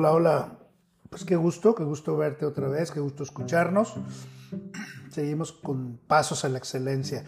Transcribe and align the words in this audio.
Hola, 0.00 0.12
hola. 0.12 0.58
Pues 1.10 1.26
qué 1.26 1.36
gusto, 1.36 1.74
qué 1.74 1.84
gusto 1.84 2.16
verte 2.16 2.46
otra 2.46 2.68
vez, 2.68 2.90
qué 2.90 3.00
gusto 3.00 3.22
escucharnos. 3.22 3.96
Seguimos 5.10 5.52
con 5.52 6.00
pasos 6.06 6.42
a 6.46 6.48
la 6.48 6.56
excelencia. 6.56 7.26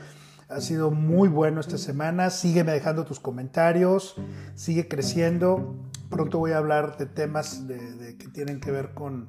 Ha 0.48 0.58
sido 0.62 0.90
muy 0.90 1.28
bueno 1.28 1.60
esta 1.60 1.76
semana. 1.76 2.30
Sígueme 2.30 2.72
dejando 2.72 3.04
tus 3.04 3.20
comentarios. 3.20 4.16
Sigue 4.54 4.88
creciendo. 4.88 5.76
Pronto 6.08 6.38
voy 6.38 6.52
a 6.52 6.56
hablar 6.56 6.96
de 6.96 7.04
temas 7.04 7.62
que 7.68 8.28
tienen 8.28 8.58
que 8.58 8.70
ver 8.70 8.94
con, 8.94 9.28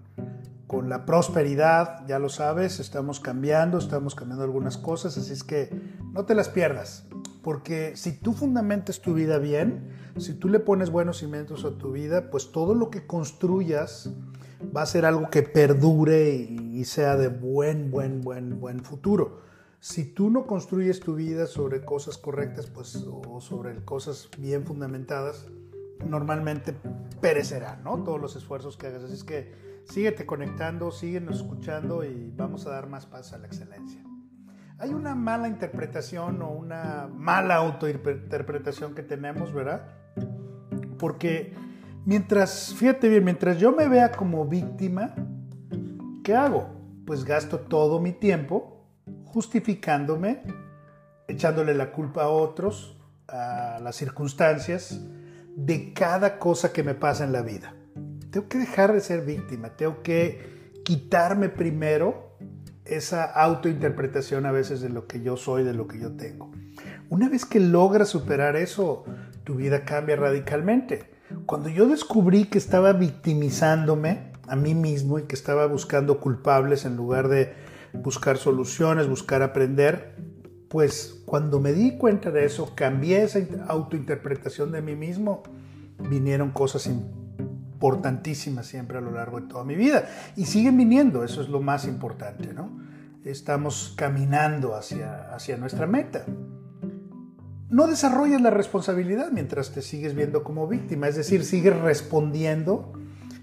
con 0.65 0.87
la 0.87 1.03
prosperidad. 1.03 2.07
Ya 2.07 2.19
lo 2.19 2.29
sabes, 2.29 2.79
estamos 2.79 3.19
cambiando, 3.19 3.77
estamos 3.77 4.15
cambiando 4.15 4.45
algunas 4.45 4.77
cosas. 4.77 5.17
Así 5.17 5.33
es 5.33 5.43
que 5.43 5.69
no 6.13 6.23
te 6.23 6.33
las 6.33 6.47
pierdas. 6.47 7.07
Porque 7.43 7.95
si 7.97 8.13
tú 8.13 8.33
fundamentas 8.33 9.01
tu 9.01 9.13
vida 9.13 9.37
bien, 9.37 9.89
si 10.17 10.33
tú 10.33 10.47
le 10.47 10.59
pones 10.59 10.89
buenos 10.89 11.17
cimientos 11.17 11.65
a 11.65 11.77
tu 11.77 11.91
vida, 11.91 12.31
pues 12.31 12.51
todo 12.51 12.73
lo 12.73 12.89
que 12.89 13.05
construyas 13.05 14.13
va 14.75 14.81
a 14.81 14.85
ser 14.85 15.05
algo 15.05 15.29
que 15.29 15.43
perdure 15.43 16.33
y 16.35 16.85
sea 16.85 17.17
de 17.17 17.27
buen, 17.27 17.91
buen, 17.91 18.21
buen, 18.21 18.59
buen 18.61 18.79
futuro. 18.83 19.41
Si 19.81 20.05
tú 20.05 20.29
no 20.29 20.47
construyes 20.47 21.01
tu 21.01 21.15
vida 21.15 21.45
sobre 21.45 21.83
cosas 21.83 22.17
correctas, 22.17 22.67
pues, 22.67 22.95
o 22.95 23.41
sobre 23.41 23.83
cosas 23.83 24.29
bien 24.37 24.65
fundamentadas, 24.65 25.45
normalmente 26.07 26.73
perecerá, 27.19 27.75
¿no? 27.83 28.03
Todos 28.03 28.21
los 28.21 28.37
esfuerzos 28.37 28.77
que 28.77 28.87
hagas. 28.87 29.03
Así 29.03 29.15
es 29.15 29.23
que 29.25 29.53
síguete 29.83 30.25
conectando, 30.25 30.91
síguenos 30.91 31.37
escuchando 31.41 32.05
y 32.05 32.31
vamos 32.37 32.65
a 32.67 32.69
dar 32.69 32.87
más 32.87 33.05
pasos 33.05 33.33
a 33.33 33.39
la 33.39 33.47
excelencia. 33.47 34.01
Hay 34.83 34.93
una 34.93 35.15
mala 35.15 35.47
interpretación 35.47 36.41
o 36.41 36.49
una 36.49 37.09
mala 37.15 37.55
autointerpretación 37.55 38.93
que 38.93 39.01
tenemos, 39.01 39.53
¿verdad? 39.53 39.87
Porque 40.99 41.53
mientras, 42.05 42.75
fíjate 42.75 43.07
bien, 43.07 43.23
mientras 43.23 43.57
yo 43.59 43.71
me 43.71 43.87
vea 43.87 44.11
como 44.11 44.45
víctima, 44.45 45.15
¿qué 46.21 46.35
hago? 46.35 46.67
Pues 47.05 47.23
gasto 47.23 47.61
todo 47.61 48.01
mi 48.01 48.11
tiempo 48.11 48.85
justificándome, 49.23 50.43
echándole 51.29 51.73
la 51.75 51.93
culpa 51.93 52.23
a 52.23 52.27
otros, 52.27 53.01
a 53.29 53.79
las 53.81 53.95
circunstancias, 53.95 54.99
de 55.55 55.93
cada 55.93 56.39
cosa 56.39 56.73
que 56.73 56.83
me 56.83 56.93
pasa 56.93 57.23
en 57.23 57.31
la 57.31 57.41
vida. 57.41 57.73
Tengo 58.31 58.49
que 58.49 58.57
dejar 58.57 58.91
de 58.91 58.99
ser 58.99 59.21
víctima, 59.21 59.69
tengo 59.77 60.03
que 60.03 60.81
quitarme 60.83 61.47
primero 61.47 62.22
esa 62.85 63.23
autointerpretación 63.23 64.45
a 64.45 64.51
veces 64.51 64.81
de 64.81 64.89
lo 64.89 65.07
que 65.07 65.21
yo 65.21 65.37
soy, 65.37 65.63
de 65.63 65.73
lo 65.73 65.87
que 65.87 65.99
yo 65.99 66.11
tengo. 66.13 66.51
Una 67.09 67.29
vez 67.29 67.45
que 67.45 67.59
logras 67.59 68.09
superar 68.09 68.55
eso, 68.55 69.05
tu 69.43 69.55
vida 69.55 69.85
cambia 69.85 70.15
radicalmente. 70.15 71.11
Cuando 71.45 71.69
yo 71.69 71.87
descubrí 71.87 72.45
que 72.45 72.57
estaba 72.57 72.93
victimizándome 72.93 74.31
a 74.47 74.55
mí 74.55 74.75
mismo 74.75 75.19
y 75.19 75.23
que 75.23 75.35
estaba 75.35 75.65
buscando 75.67 76.19
culpables 76.19 76.85
en 76.85 76.95
lugar 76.95 77.27
de 77.27 77.53
buscar 77.93 78.37
soluciones, 78.37 79.07
buscar 79.07 79.41
aprender, 79.41 80.15
pues 80.69 81.21
cuando 81.25 81.59
me 81.59 81.71
di 81.71 81.97
cuenta 81.97 82.31
de 82.31 82.45
eso, 82.45 82.73
cambié 82.75 83.23
esa 83.23 83.39
autointerpretación 83.67 84.71
de 84.71 84.81
mí 84.81 84.95
mismo, 84.95 85.43
vinieron 86.09 86.51
cosas 86.51 86.89
importantísimas 87.83 88.65
siempre 88.65 88.97
a 88.97 89.01
lo 89.01 89.11
largo 89.11 89.41
de 89.41 89.47
toda 89.47 89.65
mi 89.65 89.75
vida. 89.75 90.07
Y 90.37 90.45
siguen 90.45 90.77
viniendo, 90.77 91.25
eso 91.25 91.41
es 91.41 91.49
lo 91.49 91.59
más 91.59 91.85
importante, 91.85 92.53
¿no? 92.53 92.69
Estamos 93.25 93.93
caminando 93.97 94.73
hacia, 94.73 95.33
hacia 95.33 95.57
nuestra 95.57 95.85
meta. 95.85 96.25
No 97.69 97.87
desarrollas 97.87 98.41
la 98.41 98.51
responsabilidad 98.51 99.31
mientras 99.31 99.71
te 99.71 99.81
sigues 99.81 100.15
viendo 100.15 100.45
como 100.45 100.65
víctima, 100.65 101.09
es 101.09 101.17
decir, 101.17 101.43
sigues 101.43 101.77
respondiendo 101.77 102.93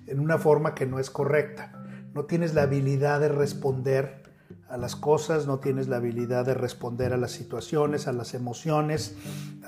en 0.06 0.20
una 0.20 0.38
forma 0.38 0.74
que 0.74 0.86
no 0.86 0.98
es 0.98 1.10
correcta. 1.10 1.72
No 2.14 2.24
tienes 2.24 2.54
la 2.54 2.62
habilidad 2.62 3.20
de 3.20 3.28
responder 3.28 4.22
a 4.70 4.78
las 4.78 4.96
cosas, 4.96 5.46
no 5.46 5.58
tienes 5.58 5.88
la 5.88 5.96
habilidad 5.96 6.46
de 6.46 6.54
responder 6.54 7.12
a 7.12 7.18
las 7.18 7.32
situaciones, 7.32 8.06
a 8.06 8.12
las 8.12 8.32
emociones, 8.32 9.16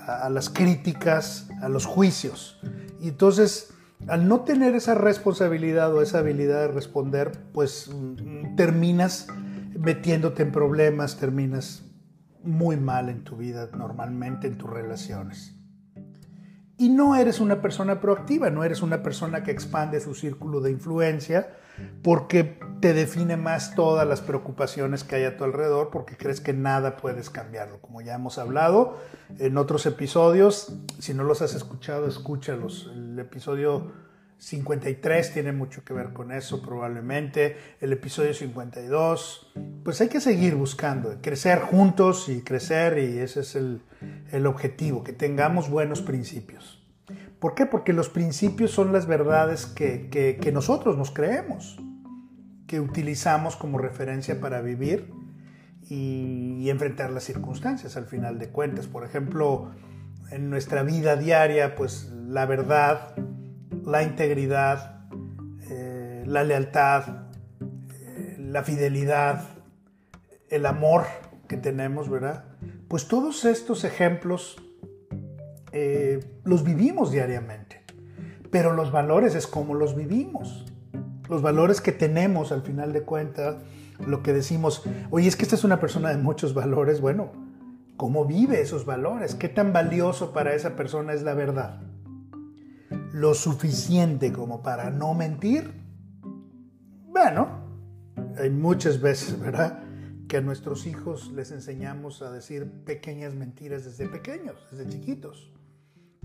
a, 0.07 0.31
las 0.31 0.49
críticas, 0.49 1.49
a 1.61 1.69
los 1.69 1.85
juicios. 1.85 2.59
Y 3.01 3.09
entonces, 3.09 3.75
al 4.09 4.29
no 4.29 4.41
tener 4.41 4.75
esa 4.75 4.95
responsabilidad 4.95 5.95
o 5.95 6.03
esa 6.03 6.19
habilidad 6.19 6.63
de 6.63 6.69
responder, 6.69 7.33
pues 7.53 7.91
mm, 7.93 8.57
terminas 8.57 9.29
metiéndote 9.79 10.43
en 10.43 10.53
problemas, 10.53 11.19
terminas 11.19 11.85
muy 12.43 12.77
mal 12.77 13.09
en 13.09 13.25
tu 13.25 13.37
vida, 13.37 13.69
normalmente 13.77 14.47
en 14.47 14.59
tus 14.59 14.69
relaciones. 14.69 15.57
Y 16.77 16.89
no 16.89 17.15
eres 17.15 17.39
una 17.41 17.63
persona 17.63 18.01
proactiva, 18.01 18.51
no 18.51 18.65
eres 18.65 18.83
una 18.83 19.03
persona 19.03 19.43
que 19.43 19.53
expande 19.53 20.01
su 20.01 20.15
círculo 20.15 20.61
de 20.61 20.73
influencia, 20.73 21.55
porque 22.03 22.59
te 22.81 22.95
define 22.95 23.37
más 23.37 23.75
todas 23.75 24.07
las 24.07 24.21
preocupaciones 24.21 25.05
que 25.05 25.17
hay 25.17 25.25
a 25.25 25.37
tu 25.37 25.45
alrededor, 25.45 25.91
porque 25.91 26.17
crees 26.17 26.41
que 26.41 26.53
nada 26.53 26.97
puedes 26.97 27.31
cambiarlo. 27.31 27.81
Como 27.81 28.01
ya 28.01 28.15
hemos 28.15 28.39
hablado 28.39 28.99
en 29.39 29.57
otros 29.57 29.87
episodios, 29.87 30.75
si 30.99 31.15
no 31.15 31.23
los 31.25 31.43
has 31.43 31.55
escuchado, 31.55 32.09
escúchalos. 32.09 32.91
El 32.93 33.19
episodio 33.19 33.93
53 34.43 35.33
tiene 35.33 35.53
mucho 35.53 35.85
que 35.85 35.95
ver 35.95 36.13
con 36.13 36.33
eso 36.33 36.61
probablemente, 36.61 37.57
el 37.81 37.93
episodio 37.93 38.35
52, 38.35 39.53
pues 39.85 40.01
hay 40.01 40.09
que 40.09 40.21
seguir 40.21 40.57
buscando, 40.57 41.17
crecer 41.23 41.61
juntos 41.61 42.29
y 42.29 42.43
crecer 42.43 42.99
y 42.99 43.19
ese 43.19 43.41
es 43.41 43.55
el, 43.55 44.47
objetivo, 44.47 45.05
que 45.05 45.13
tengamos 45.13 45.71
buenos 45.71 46.03
principios. 46.03 46.82
¿Por 47.43 47.57
qué? 47.57 47.67
Porque 47.67 47.93
los 47.93 48.09
principios 48.09 48.71
son 48.71 48.93
las 48.93 49.09
verdades 49.09 49.67
que, 49.67 50.39
nosotros 50.55 50.97
nos 50.97 51.11
creemos, 51.11 51.77
que 52.69 52.79
utilizamos 52.79 53.57
como 53.57 53.79
referencia 53.79 54.41
para 54.41 54.61
vivir 54.61 55.13
y, 55.91 56.71
enfrentar 56.71 57.11
las 57.11 57.25
circunstancias 57.25 57.97
al 57.97 58.07
final 58.07 58.39
de 58.39 58.51
cuentas. 58.51 58.87
Por 58.87 59.05
ejemplo, 59.05 59.73
en 60.31 60.51
nuestra 60.51 60.85
vida 60.85 61.17
diaria, 61.17 61.75
pues 61.75 62.13
la 62.13 62.47
verdad, 62.47 63.17
la 63.85 64.05
integridad, 64.05 65.01
eh, 65.69 66.23
la 66.25 66.45
lealtad, 66.45 67.25
eh, 67.91 68.37
la 68.39 68.63
fidelidad, 68.63 69.49
el 70.49 70.65
amor 70.65 71.07
que 71.49 71.57
tenemos, 71.57 72.09
¿verdad? 72.09 72.45
Pues 72.87 73.09
todos 73.09 73.45
estos 73.45 73.83
ejemplos 73.83 74.63
eh, 75.73 76.21
los 76.45 76.65
vivimos 76.65 77.11
diariamente, 77.11 77.83
pero 78.51 78.75
los 78.75 78.93
valores 78.93 79.35
es 79.35 79.47
como 79.47 79.75
los 79.75 79.97
vivimos. 79.97 80.67
Los 81.31 81.41
valores 81.41 81.81
que 81.81 81.93
tenemos 81.93 82.53
al 82.53 82.61
final 82.61 82.93
de 82.93 83.03
cuentas, 83.03 83.57
lo 84.07 84.23
que 84.23 84.35
decimos, 84.35 84.83
oye, 85.11 85.29
es 85.29 85.37
que 85.37 85.45
esta 85.45 85.57
es 85.57 85.65
una 85.65 85.81
persona 85.81 86.11
de 86.11 86.19
muchos 86.19 86.53
valores, 86.53 87.01
bueno, 87.01 87.33
¿cómo 87.97 88.27
vive 88.27 88.61
esos 88.61 88.85
valores? 88.85 89.35
¿Qué 89.35 89.49
tan 89.49 89.73
valioso 89.73 90.33
para 90.33 90.55
esa 90.55 90.77
persona 90.77 91.15
es 91.15 91.23
la 91.23 91.33
verdad? 91.33 91.81
Lo 93.13 93.33
suficiente 93.33 94.31
como 94.31 94.63
para 94.63 94.91
no 94.91 95.15
mentir. 95.15 95.73
Bueno, 97.09 97.49
hay 98.39 98.51
muchas 98.51 99.01
veces, 99.01 99.41
¿verdad? 99.41 99.85
Que 100.29 100.39
a 100.39 100.41
nuestros 100.43 100.87
hijos 100.87 101.33
les 101.33 101.51
enseñamos 101.51 102.21
a 102.21 102.31
decir 102.31 102.71
pequeñas 102.85 103.35
mentiras 103.35 103.87
desde 103.87 104.09
pequeños, 104.09 104.57
desde 104.71 104.91
chiquitos 104.91 105.53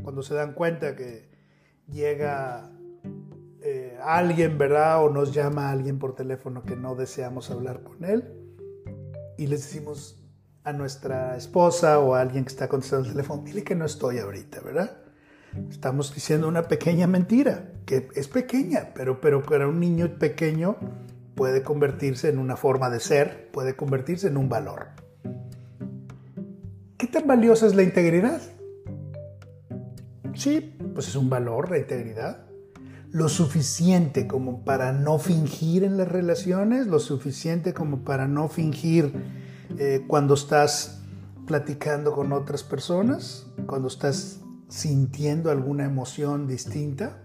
cuando 0.02 0.22
se 0.22 0.34
dan 0.34 0.54
cuenta 0.54 0.96
que 0.96 1.30
llega 1.92 2.72
eh, 3.62 3.98
alguien, 4.04 4.58
¿verdad? 4.58 5.04
O 5.04 5.10
nos 5.10 5.34
llama 5.34 5.72
alguien 5.72 6.00
por 6.00 6.16
teléfono 6.16 6.64
que 6.64 6.76
no 6.76 6.96
deseamos 6.96 7.52
hablar 7.52 7.84
con 7.84 8.04
él 8.04 8.24
y 9.38 9.48
les 9.48 9.62
decimos 9.62 10.24
a 10.64 10.74
nuestra 10.74 11.38
esposa 11.38 12.00
o 12.00 12.16
a 12.16 12.22
alguien 12.22 12.44
que 12.44 12.50
está 12.50 12.68
contestando 12.68 13.06
el 13.06 13.14
teléfono, 13.14 13.44
dile 13.44 13.64
que 13.64 13.76
no 13.76 13.86
estoy 13.86 14.20
ahorita, 14.20 14.62
¿verdad? 14.62 14.98
Estamos 15.70 16.14
diciendo 16.14 16.48
una 16.48 16.64
pequeña 16.64 17.08
mentira, 17.08 17.72
que 17.86 18.10
es 18.16 18.28
pequeña, 18.28 18.92
pero, 18.94 19.22
pero 19.22 19.42
para 19.44 19.68
un 19.68 19.80
niño 19.80 20.20
pequeño 20.20 20.76
puede 21.36 21.64
convertirse 21.64 22.30
en 22.30 22.38
una 22.38 22.58
forma 22.58 22.90
de 22.90 23.00
ser, 23.00 23.50
puede 23.52 23.76
convertirse 23.76 24.28
en 24.28 24.38
un 24.38 24.50
valor. 24.50 24.88
¿Qué 26.98 27.08
tan 27.08 27.28
valiosa 27.28 27.68
es 27.68 27.76
la 27.76 27.84
integridad? 27.84 28.42
Sí, 30.38 30.78
pues 30.94 31.08
es 31.08 31.16
un 31.16 31.32
valor 31.32 31.72
la 31.72 31.80
integridad. 31.80 32.46
Lo 33.10 33.28
suficiente 33.28 34.28
como 34.28 34.64
para 34.64 34.92
no 34.92 35.18
fingir 35.18 35.84
en 35.84 35.98
las 35.98 36.08
relaciones, 36.08 36.86
lo 36.86 37.00
suficiente 37.00 37.74
como 37.74 38.04
para 38.04 38.28
no 38.28 38.48
fingir 38.48 39.12
eh, 39.80 40.04
cuando 40.08 40.36
estás 40.36 41.02
platicando 41.48 42.14
con 42.14 42.34
otras 42.34 42.62
personas, 42.64 43.48
cuando 43.66 43.88
estás 43.88 44.42
sintiendo 44.68 45.50
alguna 45.50 45.86
emoción 45.86 46.46
distinta. 46.46 47.24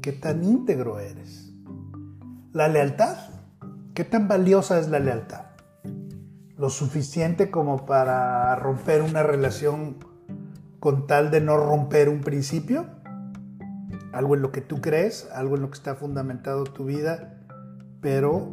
¿Qué 0.00 0.12
tan 0.12 0.44
íntegro 0.44 1.00
eres? 1.00 1.52
La 2.52 2.68
lealtad. 2.68 3.16
¿Qué 3.94 4.04
tan 4.04 4.28
valiosa 4.28 4.78
es 4.78 4.88
la 4.88 5.00
lealtad? 5.00 5.46
Lo 6.56 6.70
suficiente 6.70 7.50
como 7.50 7.84
para 7.84 8.54
romper 8.54 9.02
una 9.02 9.24
relación 9.24 9.96
con 10.80 11.06
tal 11.06 11.30
de 11.30 11.40
no 11.40 11.56
romper 11.56 12.08
un 12.08 12.20
principio, 12.20 12.86
algo 14.12 14.34
en 14.34 14.42
lo 14.42 14.52
que 14.52 14.60
tú 14.60 14.80
crees, 14.80 15.28
algo 15.34 15.56
en 15.56 15.62
lo 15.62 15.70
que 15.70 15.76
está 15.76 15.94
fundamentado 15.94 16.64
tu 16.64 16.84
vida, 16.84 17.42
pero 18.00 18.52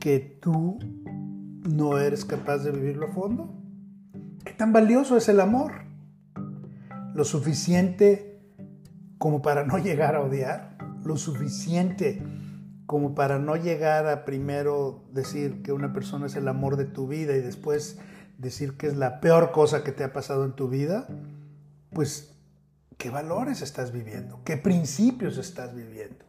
que 0.00 0.18
tú 0.40 0.78
no 1.68 1.98
eres 1.98 2.24
capaz 2.24 2.58
de 2.58 2.70
vivirlo 2.70 3.06
a 3.06 3.12
fondo. 3.12 3.54
¿Qué 4.44 4.52
tan 4.52 4.72
valioso 4.72 5.16
es 5.16 5.28
el 5.28 5.40
amor? 5.40 5.72
Lo 7.14 7.24
suficiente 7.24 8.40
como 9.18 9.42
para 9.42 9.64
no 9.64 9.78
llegar 9.78 10.14
a 10.14 10.20
odiar, 10.20 10.78
lo 11.04 11.16
suficiente 11.16 12.22
como 12.86 13.14
para 13.14 13.38
no 13.38 13.56
llegar 13.56 14.06
a 14.06 14.24
primero 14.24 15.04
decir 15.12 15.62
que 15.62 15.72
una 15.72 15.92
persona 15.92 16.26
es 16.26 16.36
el 16.36 16.48
amor 16.48 16.76
de 16.76 16.86
tu 16.86 17.06
vida 17.06 17.36
y 17.36 17.40
después 17.40 17.98
decir 18.38 18.76
que 18.76 18.86
es 18.86 18.96
la 18.96 19.20
peor 19.20 19.50
cosa 19.50 19.84
que 19.84 19.92
te 19.92 20.04
ha 20.04 20.12
pasado 20.12 20.44
en 20.44 20.52
tu 20.52 20.68
vida, 20.68 21.06
pues, 21.92 22.32
¿qué 22.96 23.10
valores 23.10 23.60
estás 23.60 23.92
viviendo? 23.92 24.40
¿Qué 24.44 24.56
principios 24.56 25.36
estás 25.36 25.74
viviendo? 25.74 26.24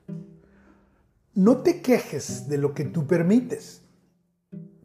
No 1.35 1.57
te 1.57 1.81
quejes 1.81 2.49
de 2.49 2.57
lo 2.57 2.73
que 2.73 2.83
tú 2.83 3.07
permites. 3.07 3.83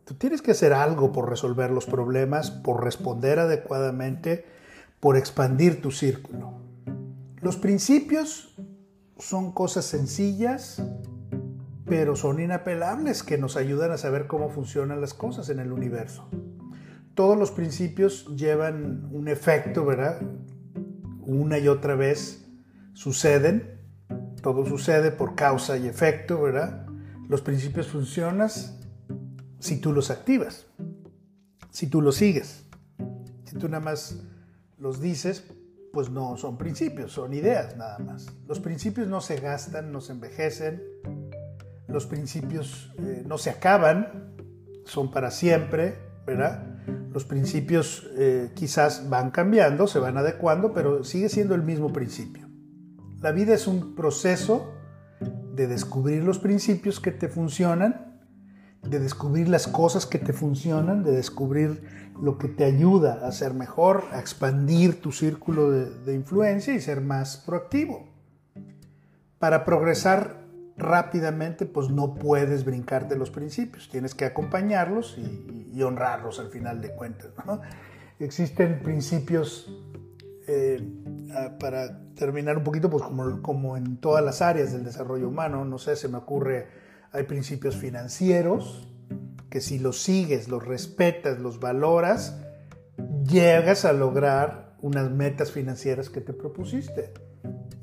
Tú 0.05 0.15
tienes 0.15 0.43
que 0.43 0.51
hacer 0.51 0.75
algo 0.75 1.13
por 1.13 1.31
resolver 1.31 1.71
los 1.71 1.87
problemas, 1.87 2.51
por 2.51 2.85
responder 2.85 3.39
adecuadamente, 3.39 4.45
por 5.01 5.17
expandir 5.17 5.81
tu 5.81 5.91
círculo. 5.91 6.61
Los 7.41 7.57
principios 7.57 8.55
son 9.19 9.53
cosas 9.53 9.87
sencillas, 9.87 10.83
pero 11.87 12.17
son 12.17 12.41
inapelables 12.41 13.23
que 13.23 13.39
nos 13.39 13.57
ayudan 13.57 13.93
a 13.93 13.99
saber 13.99 14.27
cómo 14.27 14.51
funcionan 14.51 15.01
las 15.01 15.15
cosas 15.15 15.49
en 15.49 15.59
el 15.59 15.73
universo 15.73 16.29
todos 17.15 17.39
los 17.39 17.51
principios 17.51 18.27
llevan 18.37 19.09
un 19.13 19.29
efecto, 19.29 19.85
¿verdad? 19.85 20.21
Una 21.21 21.59
y 21.59 21.69
otra 21.69 21.95
vez 21.95 22.47
suceden, 22.93 23.81
todo 24.43 24.67
sucede 24.67 25.11
por 25.11 25.35
causa 25.35 25.77
y 25.77 25.87
efecto, 25.87 26.43
¿verdad? 26.43 26.87
Los 27.29 27.41
principios 27.41 27.87
funcionan 27.89 28.51
si 29.59 29.81
tú 29.81 29.93
los 29.93 30.11
activas, 30.11 30.67
si 31.71 31.87
tú 31.87 32.03
los 32.03 32.17
sigues. 32.17 32.65
Si 33.45 33.57
tú 33.57 33.69
nada 33.69 33.83
más 33.83 34.21
los 34.79 35.01
dices, 35.01 35.45
pues 35.93 36.11
no 36.11 36.37
son 36.37 36.59
principios, 36.59 37.13
son 37.13 37.33
ideas 37.33 37.77
nada 37.77 37.99
más. 37.99 38.27
Los 38.49 38.61
principios 38.61 39.07
no 39.07 39.21
se 39.21 39.37
gastan, 39.37 39.93
no 39.93 40.01
se 40.01 40.13
envejecen, 40.13 40.83
los 41.87 42.07
principios 42.07 42.93
eh, 42.99 43.23
no 43.25 43.39
se 43.39 43.51
acaban, 43.51 44.35
son 44.85 45.11
para 45.11 45.31
siempre, 45.31 45.97
¿verdad? 46.27 46.74
Los 47.15 47.25
principios 47.25 48.11
eh, 48.17 48.51
quizás 48.55 49.09
van 49.09 49.31
cambiando, 49.31 49.87
se 49.87 50.01
van 50.01 50.19
adecuando, 50.19 50.75
pero 50.75 51.05
sigue 51.05 51.29
siendo 51.29 51.55
el 51.55 51.63
mismo 51.63 51.93
principio. 51.93 52.49
La 53.21 53.31
vida 53.31 53.55
es 53.55 53.69
un 53.69 53.95
proceso 53.95 54.75
de 55.55 55.69
descubrir 55.69 56.25
los 56.25 56.41
principios 56.41 56.99
que 56.99 57.13
te 57.13 57.29
funcionan, 57.29 58.21
de 58.83 58.99
descubrir 58.99 59.49
las 59.49 59.69
cosas 59.69 60.07
que 60.07 60.19
te 60.19 60.33
funcionan, 60.33 61.05
de 61.05 61.13
descubrir 61.13 62.11
lo 62.21 62.37
que 62.37 62.49
te 62.49 62.65
ayuda 62.65 63.25
a 63.25 63.31
ser 63.31 63.55
mejor, 63.55 64.03
a 64.11 64.19
expandir 64.19 65.01
tu 65.01 65.13
círculo 65.13 65.71
de, 65.71 65.91
de 65.91 66.15
influencia 66.17 66.75
y 66.75 66.81
ser 66.81 67.01
más 67.01 67.37
proactivo. 67.37 68.09
Para 69.39 69.65
progresar 69.65 70.45
rápidamente, 70.77 71.65
pues 71.65 71.91
no 71.91 72.17
puedes 72.17 72.65
brincarte 72.65 73.15
los 73.15 73.31
principios, 73.31 73.89
tienes 73.89 74.17
que 74.17 74.25
acompañarlos 74.25 75.17
y, 75.17 75.54
honrarlos 75.83 76.39
al 76.39 76.49
final 76.49 76.81
de 76.81 76.91
cuentas. 76.91 77.31
Existen 78.19 78.81
principios, 78.83 79.71
eh, 80.47 80.83
para 81.59 82.01
terminar 82.15 82.59
un 82.59 82.65
poquito, 82.65 82.89
pues 82.89 83.03
como, 83.03 83.43
como 83.43 83.77
en 83.77 83.97
todas 83.97 84.25
las 84.25 84.41
áreas 84.41 84.73
del 84.73 84.85
desarrollo 84.85 85.29
humano, 85.29 85.65
no 85.65 85.79
sé, 85.79 85.97
se 85.97 86.09
me 86.09 86.19
ocurre, 86.19 86.69
hay 87.13 87.25
principios 87.25 87.77
financieros, 87.77 88.89
que 89.51 89.61
si 89.61 89.79
los 89.79 90.03
sigues, 90.03 90.49
los 90.49 90.65
respetas, 90.65 91.39
los 91.39 91.61
valoras, 91.61 92.41
llegas 93.27 93.85
a 93.85 93.93
lograr 93.93 94.77
unas 94.81 95.11
metas 95.11 95.51
financieras 95.51 96.11
que 96.11 96.21
te 96.21 96.33
propusiste 96.33 97.13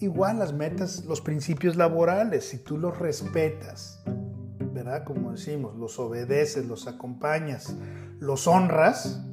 igual 0.02 0.40
las 0.40 0.54
metas, 0.54 1.06
los 1.06 1.22
principios 1.22 1.76
laborales, 1.76 2.50
si 2.50 2.58
tú 2.58 2.78
los 2.78 2.98
respetas, 2.98 4.04
¿verdad? 4.74 5.04
Como 5.04 5.32
decimos, 5.32 5.76
los 5.78 6.00
obedeces, 6.00 6.66
los 6.66 6.88
acompañas, 6.88 7.76
los 8.20 8.48
honras, 8.48 9.24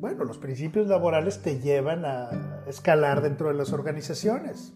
bueno, 0.00 0.24
los 0.24 0.38
principios 0.38 0.88
laborales 0.88 1.42
te 1.42 1.60
llevan 1.60 2.04
a 2.04 2.62
escalar 2.66 3.22
dentro 3.22 3.48
de 3.48 3.54
las 3.54 3.72
organizaciones. 3.72 4.72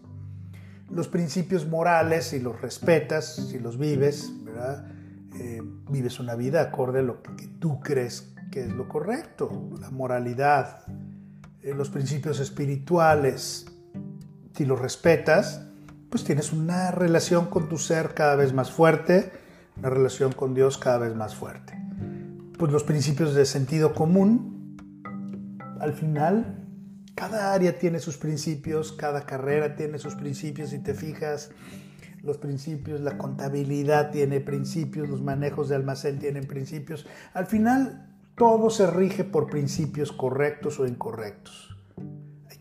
Los 0.89 1.07
principios 1.07 1.67
morales, 1.67 2.25
si 2.25 2.39
los 2.39 2.61
respetas, 2.61 3.35
si 3.35 3.59
los 3.59 3.77
vives, 3.77 4.31
¿verdad? 4.43 4.87
Eh, 5.39 5.61
vives 5.89 6.19
una 6.19 6.35
vida 6.35 6.61
acorde 6.61 6.99
a 6.99 7.03
lo 7.03 7.21
que 7.23 7.47
tú 7.59 7.79
crees 7.79 8.33
que 8.51 8.61
es 8.61 8.71
lo 8.71 8.87
correcto, 8.87 9.69
la 9.81 9.89
moralidad, 9.89 10.83
eh, 11.61 11.73
los 11.73 11.89
principios 11.89 12.39
espirituales, 12.39 13.65
si 14.55 14.65
lo 14.65 14.75
respetas, 14.75 15.65
pues 16.09 16.23
tienes 16.23 16.53
una 16.53 16.91
relación 16.91 17.47
con 17.47 17.67
tu 17.67 17.77
ser 17.77 18.13
cada 18.13 18.35
vez 18.35 18.53
más 18.53 18.71
fuerte, 18.71 19.31
una 19.77 19.89
relación 19.89 20.31
con 20.31 20.53
Dios 20.53 20.77
cada 20.77 20.99
vez 20.99 21.15
más 21.15 21.35
fuerte. 21.35 21.77
Pues 22.57 22.71
los 22.71 22.83
principios 22.83 23.33
de 23.33 23.45
sentido 23.45 23.93
común, 23.93 24.77
al 25.79 25.93
final, 25.93 26.65
cada 27.15 27.53
área 27.53 27.77
tiene 27.77 27.99
sus 27.99 28.17
principios, 28.17 28.91
cada 28.93 29.25
carrera 29.25 29.75
tiene 29.75 29.99
sus 29.99 30.15
principios, 30.15 30.69
si 30.69 30.79
te 30.79 30.93
fijas, 30.93 31.51
los 32.23 32.37
principios, 32.37 33.01
la 33.01 33.17
contabilidad 33.17 34.11
tiene 34.11 34.39
principios, 34.39 35.09
los 35.09 35.21
manejos 35.21 35.69
de 35.69 35.75
almacén 35.75 36.19
tienen 36.19 36.47
principios. 36.47 37.05
Al 37.33 37.45
final, 37.45 38.15
todo 38.35 38.69
se 38.69 38.87
rige 38.87 39.23
por 39.23 39.49
principios 39.49 40.11
correctos 40.11 40.79
o 40.79 40.87
incorrectos 40.87 41.75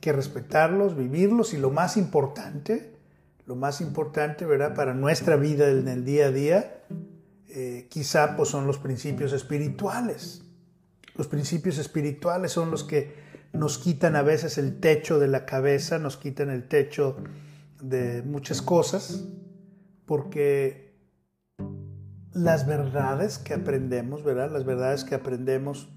que 0.05 0.13
respetarlos, 0.13 0.99
vivirlos 0.99 1.55
y 1.55 1.57
lo 1.57 1.71
más 1.71 1.97
importante, 1.97 2.93
lo 3.47 3.57
más 3.57 3.81
importante, 3.81 4.45
¿verdad? 4.45 4.75
Para 4.75 4.93
nuestra 4.93 5.37
vida 5.37 5.71
en 5.71 5.89
el 5.89 6.05
día 6.05 6.27
a 6.27 6.31
día, 6.31 6.83
eh, 7.55 7.87
quizá 7.89 8.37
pues 8.37 8.49
son 8.49 8.67
los 8.67 8.79
principios 8.79 9.33
espirituales. 9.33 10.43
Los 11.17 11.29
principios 11.29 11.79
espirituales 11.79 12.51
son 12.51 12.71
los 12.73 12.83
que 12.83 13.15
nos 13.53 13.79
quitan 13.79 14.17
a 14.17 14.23
veces 14.23 14.59
el 14.59 14.81
techo 14.81 15.21
de 15.21 15.29
la 15.29 15.47
cabeza, 15.47 16.01
nos 16.01 16.17
quitan 16.17 16.51
el 16.51 16.67
techo 16.67 17.17
de 17.81 18.23
muchas 18.23 18.61
cosas, 18.61 19.25
porque 20.07 20.99
las 22.33 22.67
verdades 22.67 23.39
que 23.39 23.55
aprendemos, 23.55 24.25
¿verdad? 24.25 24.51
Las 24.51 24.65
verdades 24.65 25.05
que 25.05 25.15
aprendemos 25.15 25.89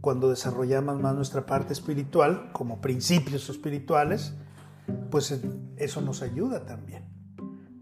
cuando 0.00 0.30
desarrollamos 0.30 1.00
más 1.00 1.16
nuestra 1.16 1.44
parte 1.44 1.72
espiritual, 1.72 2.50
como 2.52 2.80
principios 2.80 3.50
espirituales, 3.50 4.34
pues 5.10 5.36
eso 5.76 6.00
nos 6.00 6.22
ayuda 6.22 6.64
también. 6.64 7.04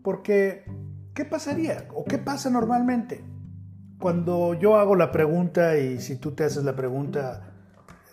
Porque, 0.03 0.65
¿qué 1.19 1.25
pasaría? 1.25 1.89
¿O 1.95 2.05
qué 2.05 2.17
pasa 2.17 2.49
normalmente? 2.49 3.25
Cuando 3.99 4.55
yo 4.55 4.77
hago 4.77 4.95
la 4.95 5.11
pregunta 5.11 5.77
y 5.77 6.01
si 6.01 6.15
tú 6.15 6.31
te 6.31 6.45
haces 6.45 6.63
la 6.63 6.77
pregunta 6.77 7.55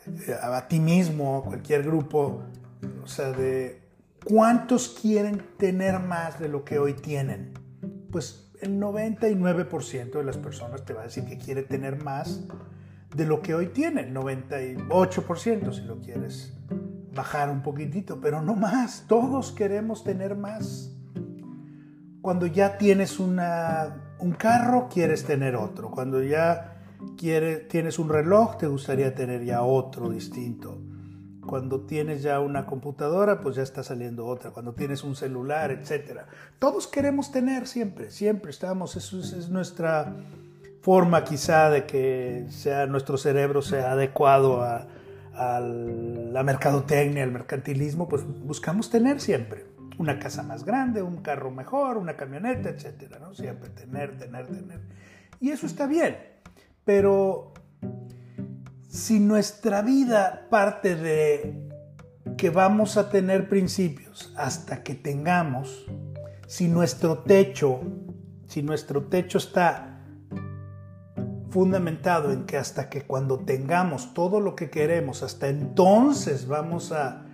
eh, 0.07 0.35
a 0.41 0.67
ti 0.67 0.79
mismo, 0.79 1.37
a 1.37 1.43
cualquier 1.43 1.83
grupo, 1.83 2.41
o 3.03 3.07
sea, 3.07 3.31
de 3.31 3.79
cuántos 4.23 4.89
quieren 4.89 5.39
tener 5.59 5.99
más 5.99 6.39
de 6.39 6.49
lo 6.49 6.65
que 6.65 6.79
hoy 6.79 6.93
tienen, 6.93 7.53
pues 8.11 8.51
el 8.61 8.79
99% 8.79 10.11
de 10.11 10.23
las 10.23 10.39
personas 10.39 10.83
te 10.83 10.93
va 10.93 11.01
a 11.01 11.03
decir 11.03 11.25
que 11.25 11.37
quiere 11.37 11.61
tener 11.61 12.03
más 12.03 12.41
de 13.15 13.27
lo 13.27 13.43
que 13.43 13.53
hoy 13.53 13.67
tiene, 13.67 14.11
98% 14.11 15.73
si 15.73 15.81
lo 15.81 16.01
quieres 16.01 16.57
bajar 17.13 17.51
un 17.51 17.61
poquitito, 17.61 18.19
pero 18.19 18.41
no 18.41 18.55
más, 18.55 19.05
todos 19.07 19.51
queremos 19.51 20.03
tener 20.03 20.35
más. 20.35 20.94
Cuando 22.25 22.47
ya 22.47 22.79
tienes 22.79 23.19
un 23.19 23.35
carro, 24.35 24.89
quieres 24.91 25.25
tener 25.25 25.55
otro. 25.55 25.91
Cuando 25.91 26.23
ya 26.23 26.75
tienes 27.19 27.99
un 27.99 28.09
reloj, 28.09 28.57
te 28.57 28.65
gustaría 28.65 29.13
tener 29.13 29.45
ya 29.45 29.61
otro 29.61 30.09
distinto. 30.09 30.75
Cuando 31.45 31.81
tienes 31.81 32.23
ya 32.23 32.39
una 32.39 32.65
computadora, 32.65 33.41
pues 33.41 33.57
ya 33.57 33.61
está 33.61 33.83
saliendo 33.83 34.25
otra. 34.25 34.49
Cuando 34.49 34.73
tienes 34.73 35.03
un 35.03 35.15
celular, 35.15 35.69
etc. 35.69 36.21
Todos 36.57 36.87
queremos 36.87 37.31
tener 37.31 37.67
siempre, 37.67 38.09
siempre 38.09 38.49
estamos. 38.49 38.95
Eso 38.95 39.19
es, 39.19 39.49
nuestra 39.49 40.15
forma 40.81 41.23
quizá 41.25 41.69
de 41.69 41.85
que 41.85 42.47
sea 42.49 42.87
nuestro 42.87 43.19
cerebro 43.19 43.61
sea 43.61 43.91
adecuado 43.91 44.63
a, 44.63 44.87
a 45.35 45.59
la 45.59 46.41
mercadotecnia, 46.41 47.23
al 47.23 47.31
mercantilismo, 47.31 48.09
pues 48.09 48.23
buscamos 48.25 48.89
tener 48.89 49.21
siempre 49.21 49.74
una 49.97 50.19
casa 50.19 50.43
más 50.43 50.65
grande, 50.65 51.01
un 51.01 51.17
carro 51.21 51.51
mejor, 51.51 51.97
una 51.97 52.15
camioneta, 52.15 52.69
etcétera, 52.69 53.19
¿no? 53.19 53.33
Siempre 53.33 53.69
tener, 53.69 54.17
tener, 54.17 54.47
tener. 54.47 54.81
Y 55.39 55.51
eso 55.51 55.65
está 55.65 55.87
bien, 55.87 56.17
pero 56.83 57.53
si 58.87 59.19
nuestra 59.19 59.81
vida 59.81 60.47
parte 60.49 60.95
de 60.95 61.69
que 62.37 62.49
vamos 62.49 62.97
a 62.97 63.09
tener 63.09 63.49
principios 63.49 64.33
hasta 64.37 64.83
que 64.83 64.95
tengamos, 64.95 65.85
si 66.47 66.67
nuestro 66.67 67.19
techo, 67.19 67.81
si 68.47 68.63
nuestro 68.63 69.03
techo 69.03 69.37
está 69.37 69.95
fundamentado 71.49 72.31
en 72.31 72.45
que 72.45 72.57
hasta 72.57 72.89
que 72.89 73.03
cuando 73.03 73.39
tengamos 73.39 74.13
todo 74.13 74.39
lo 74.41 74.55
que 74.55 74.69
queremos, 74.69 75.23
hasta 75.23 75.47
entonces 75.47 76.47
vamos 76.47 76.91
a 76.91 77.24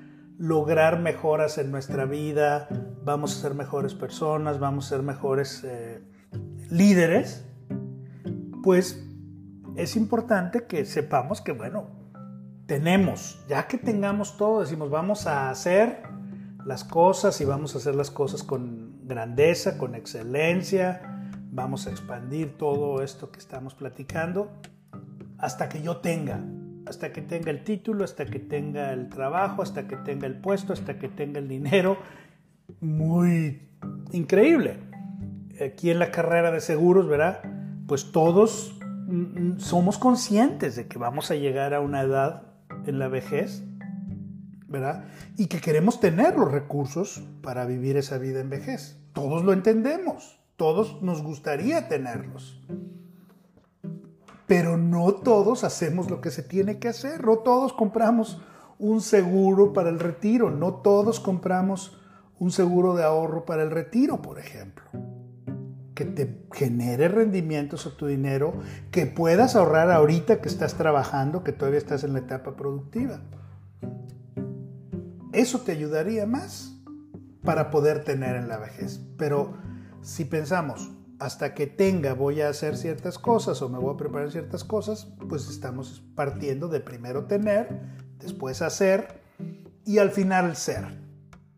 lograr 0.42 1.00
mejoras 1.00 1.60
en 1.60 1.70
nuestra 1.70 2.06
vida, 2.06 2.68
vamos 3.04 3.38
a 3.38 3.42
ser 3.42 3.54
mejores 3.54 3.94
personas, 3.94 4.58
vamos 4.58 4.88
a 4.88 4.90
ser 4.90 5.04
mejores 5.04 5.64
eh, 5.64 6.02
líderes, 6.72 7.46
pues 8.64 9.08
es 9.76 9.96
importante 9.96 10.66
que 10.66 10.84
sepamos 10.86 11.42
que, 11.42 11.52
bueno, 11.52 11.92
tenemos, 12.66 13.46
ya 13.48 13.68
que 13.68 13.78
tengamos 13.78 14.36
todo, 14.36 14.62
decimos, 14.62 14.90
vamos 14.90 15.28
a 15.28 15.52
hacer 15.52 16.02
las 16.66 16.84
cosas 16.84 17.40
y 17.40 17.46
vamos 17.46 17.76
a 17.76 17.78
hacer 17.78 17.94
las 17.94 18.10
cosas 18.10 18.42
con 18.42 19.06
grandeza, 19.06 19.78
con 19.78 19.94
excelencia, 19.94 21.30
vamos 21.52 21.86
a 21.86 21.92
expandir 21.92 22.58
todo 22.58 23.04
esto 23.04 23.30
que 23.30 23.38
estamos 23.38 23.76
platicando 23.76 24.50
hasta 25.38 25.70
que 25.70 25.84
yo 25.84 25.98
tenga, 25.98 26.40
hasta 26.86 27.12
que 27.12 27.22
tenga 27.22 27.52
el 27.52 27.64
título, 27.64 28.04
hasta 28.04 28.26
que 28.26 28.40
tenga 28.40 28.94
el 28.94 29.10
trabajo, 29.10 29.62
hasta 29.62 29.88
que 29.88 29.98
tenga 29.98 30.28
el 30.28 30.36
puesto, 30.36 30.74
hasta 30.74 30.98
que 30.98 31.10
tenga 31.10 31.40
el 31.40 31.48
dinero. 31.48 31.98
Muy 32.80 33.70
increíble. 34.12 34.78
Aquí 35.64 35.92
en 35.92 36.00
la 36.00 36.12
carrera 36.12 36.52
de 36.52 36.60
seguros, 36.60 37.08
¿verdad? 37.08 37.42
Pues 37.88 38.12
todos 38.12 38.82
Mm, 39.12 39.60
somos 39.60 39.98
conscientes 39.98 40.78
de 40.78 40.88
que 40.88 40.98
vamos 40.98 41.32
a 41.32 41.36
llegar 41.36 41.74
a 41.74 41.82
una 41.82 42.02
edad 42.02 42.44
en 42.86 42.98
la 42.98 43.10
vejez, 43.10 43.62
¿verdad? 44.70 45.04
Y 45.38 45.48
que 45.48 45.60
queremos 45.60 46.00
tener 46.00 46.38
los 46.38 46.50
recursos 46.50 47.22
para 47.42 47.66
vivir 47.66 47.98
esa 47.98 48.18
vida 48.18 48.40
en 48.40 48.50
vejez. 48.50 48.98
Todos 49.12 49.44
lo 49.44 49.52
entendemos, 49.52 50.40
todos 50.56 51.02
nos 51.02 51.22
gustaría 51.24 51.90
tenerlos. 51.90 52.64
Pero 54.52 54.76
no 54.76 55.14
todos 55.14 55.64
hacemos 55.64 56.12
lo 56.12 56.20
que 56.20 56.30
se 56.30 56.44
tiene 56.44 56.78
que 56.78 56.90
hacer, 56.90 57.24
no 57.24 57.38
todos 57.38 57.72
compramos 57.72 58.42
un 58.80 59.00
seguro 59.00 59.72
para 59.72 59.88
el 59.88 59.98
retiro, 59.98 60.52
no 60.52 60.74
todos 60.82 61.22
compramos 61.22 61.98
un 62.38 62.52
seguro 62.52 62.94
de 62.94 63.04
ahorro 63.06 63.46
para 63.46 63.64
el 63.64 63.72
retiro, 63.72 64.22
por 64.22 64.40
ejemplo 64.40 64.84
que 65.96 66.04
te 66.04 66.48
genere 66.52 67.08
rendimientos 67.08 67.88
a 67.88 67.96
tu 67.96 68.08
dinero, 68.08 68.56
que 68.92 69.06
puedas 69.06 69.56
ahorrar 69.56 69.90
ahorita 69.90 70.42
que 70.42 70.50
estás 70.50 70.74
trabajando, 70.74 71.46
que 71.46 71.54
todavía 71.54 71.78
estás 71.78 72.04
en 72.04 72.12
la 72.12 72.20
etapa 72.20 72.58
productiva. 72.58 73.22
Eso 75.32 75.62
te 75.62 75.72
ayudaría 75.72 76.26
más 76.26 76.76
para 77.44 77.72
poder 77.72 78.04
tener 78.04 78.36
en 78.36 78.50
la 78.50 78.58
vejez. 78.58 79.00
Pero 79.18 79.54
si 80.02 80.26
pensamos, 80.26 80.92
hasta 81.22 81.54
que 81.54 81.68
tenga 81.68 82.16
voy 82.16 82.42
a 82.42 82.50
hacer 82.50 82.76
ciertas 82.76 83.20
cosas 83.20 83.62
o 83.62 83.70
me 83.70 83.78
voy 83.78 83.94
a 83.94 83.98
preparar 83.98 84.32
ciertas 84.32 84.64
cosas, 84.64 85.08
pues 85.30 85.48
estamos 85.50 86.04
partiendo 86.16 86.68
de 86.68 86.80
primero 86.80 87.26
tener, 87.26 87.70
después 88.18 88.64
hacer 88.64 89.22
y 89.86 90.00
al 90.00 90.10
final 90.10 90.56
ser. 90.56 91.00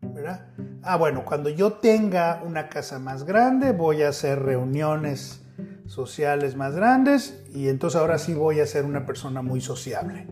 ¿verdad? 0.02 0.48
ah, 0.82 0.96
bueno, 0.98 1.24
cuando 1.24 1.48
yo 1.48 1.72
tenga 1.72 2.42
una 2.44 2.68
casa 2.68 2.98
más 2.98 3.24
grande, 3.24 3.72
voy 3.72 4.02
a 4.02 4.10
hacer 4.10 4.42
reuniones 4.42 5.42
sociales 5.86 6.56
más 6.56 6.76
grandes 6.76 7.42
y 7.54 7.68
entonces 7.68 7.98
ahora 7.98 8.18
sí 8.18 8.34
voy 8.34 8.60
a 8.60 8.66
ser 8.66 8.84
una 8.84 9.06
persona 9.06 9.40
muy 9.40 9.62
sociable. 9.62 10.26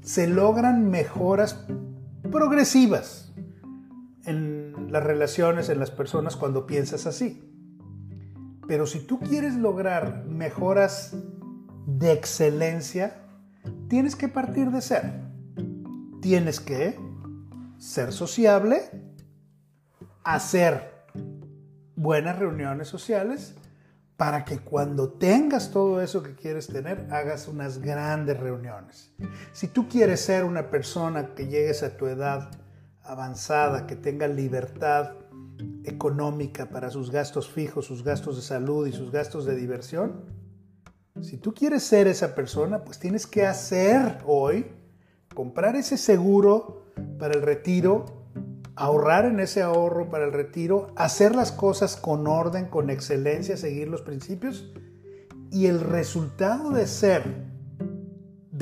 Se 0.00 0.28
logran 0.28 0.88
mejoras 0.88 1.66
progresivas 2.30 3.34
en 4.26 4.61
las 4.92 5.02
relaciones, 5.02 5.70
en 5.70 5.78
las 5.78 5.90
personas 5.90 6.36
cuando 6.36 6.66
piensas 6.66 7.06
así. 7.06 7.42
Pero 8.68 8.86
si 8.86 9.00
tú 9.00 9.18
quieres 9.20 9.54
lograr 9.54 10.26
mejoras 10.26 11.16
de 11.86 12.12
excelencia, 12.12 13.16
tienes 13.88 14.14
que 14.14 14.28
partir 14.28 14.70
de 14.70 14.82
ser. 14.82 15.14
Tienes 16.20 16.60
que 16.60 17.00
ser 17.78 18.12
sociable, 18.12 18.82
hacer 20.24 21.06
buenas 21.96 22.38
reuniones 22.38 22.86
sociales 22.86 23.54
para 24.18 24.44
que 24.44 24.58
cuando 24.58 25.14
tengas 25.14 25.70
todo 25.70 26.02
eso 26.02 26.22
que 26.22 26.34
quieres 26.34 26.66
tener, 26.66 27.08
hagas 27.10 27.48
unas 27.48 27.78
grandes 27.78 28.38
reuniones. 28.38 29.10
Si 29.52 29.68
tú 29.68 29.88
quieres 29.88 30.20
ser 30.20 30.44
una 30.44 30.68
persona 30.70 31.34
que 31.34 31.46
llegues 31.46 31.82
a 31.82 31.96
tu 31.96 32.06
edad 32.06 32.50
avanzada, 33.04 33.86
que 33.86 33.96
tenga 33.96 34.28
libertad 34.28 35.12
económica 35.84 36.70
para 36.70 36.90
sus 36.90 37.10
gastos 37.10 37.50
fijos, 37.50 37.86
sus 37.86 38.04
gastos 38.04 38.36
de 38.36 38.42
salud 38.42 38.86
y 38.86 38.92
sus 38.92 39.10
gastos 39.10 39.44
de 39.44 39.56
diversión, 39.56 40.42
si 41.20 41.36
tú 41.36 41.52
quieres 41.52 41.82
ser 41.82 42.06
esa 42.06 42.34
persona, 42.34 42.84
pues 42.84 42.98
tienes 42.98 43.26
que 43.26 43.46
hacer 43.46 44.18
hoy, 44.24 44.66
comprar 45.34 45.76
ese 45.76 45.96
seguro 45.98 46.86
para 47.18 47.34
el 47.34 47.42
retiro, 47.42 48.06
ahorrar 48.76 49.26
en 49.26 49.38
ese 49.38 49.62
ahorro 49.62 50.08
para 50.08 50.24
el 50.24 50.32
retiro, 50.32 50.92
hacer 50.96 51.36
las 51.36 51.52
cosas 51.52 51.96
con 51.96 52.26
orden, 52.26 52.66
con 52.66 52.88
excelencia, 52.88 53.56
seguir 53.56 53.88
los 53.88 54.00
principios 54.00 54.72
y 55.50 55.66
el 55.66 55.80
resultado 55.80 56.70
de 56.70 56.86
ser, 56.86 57.51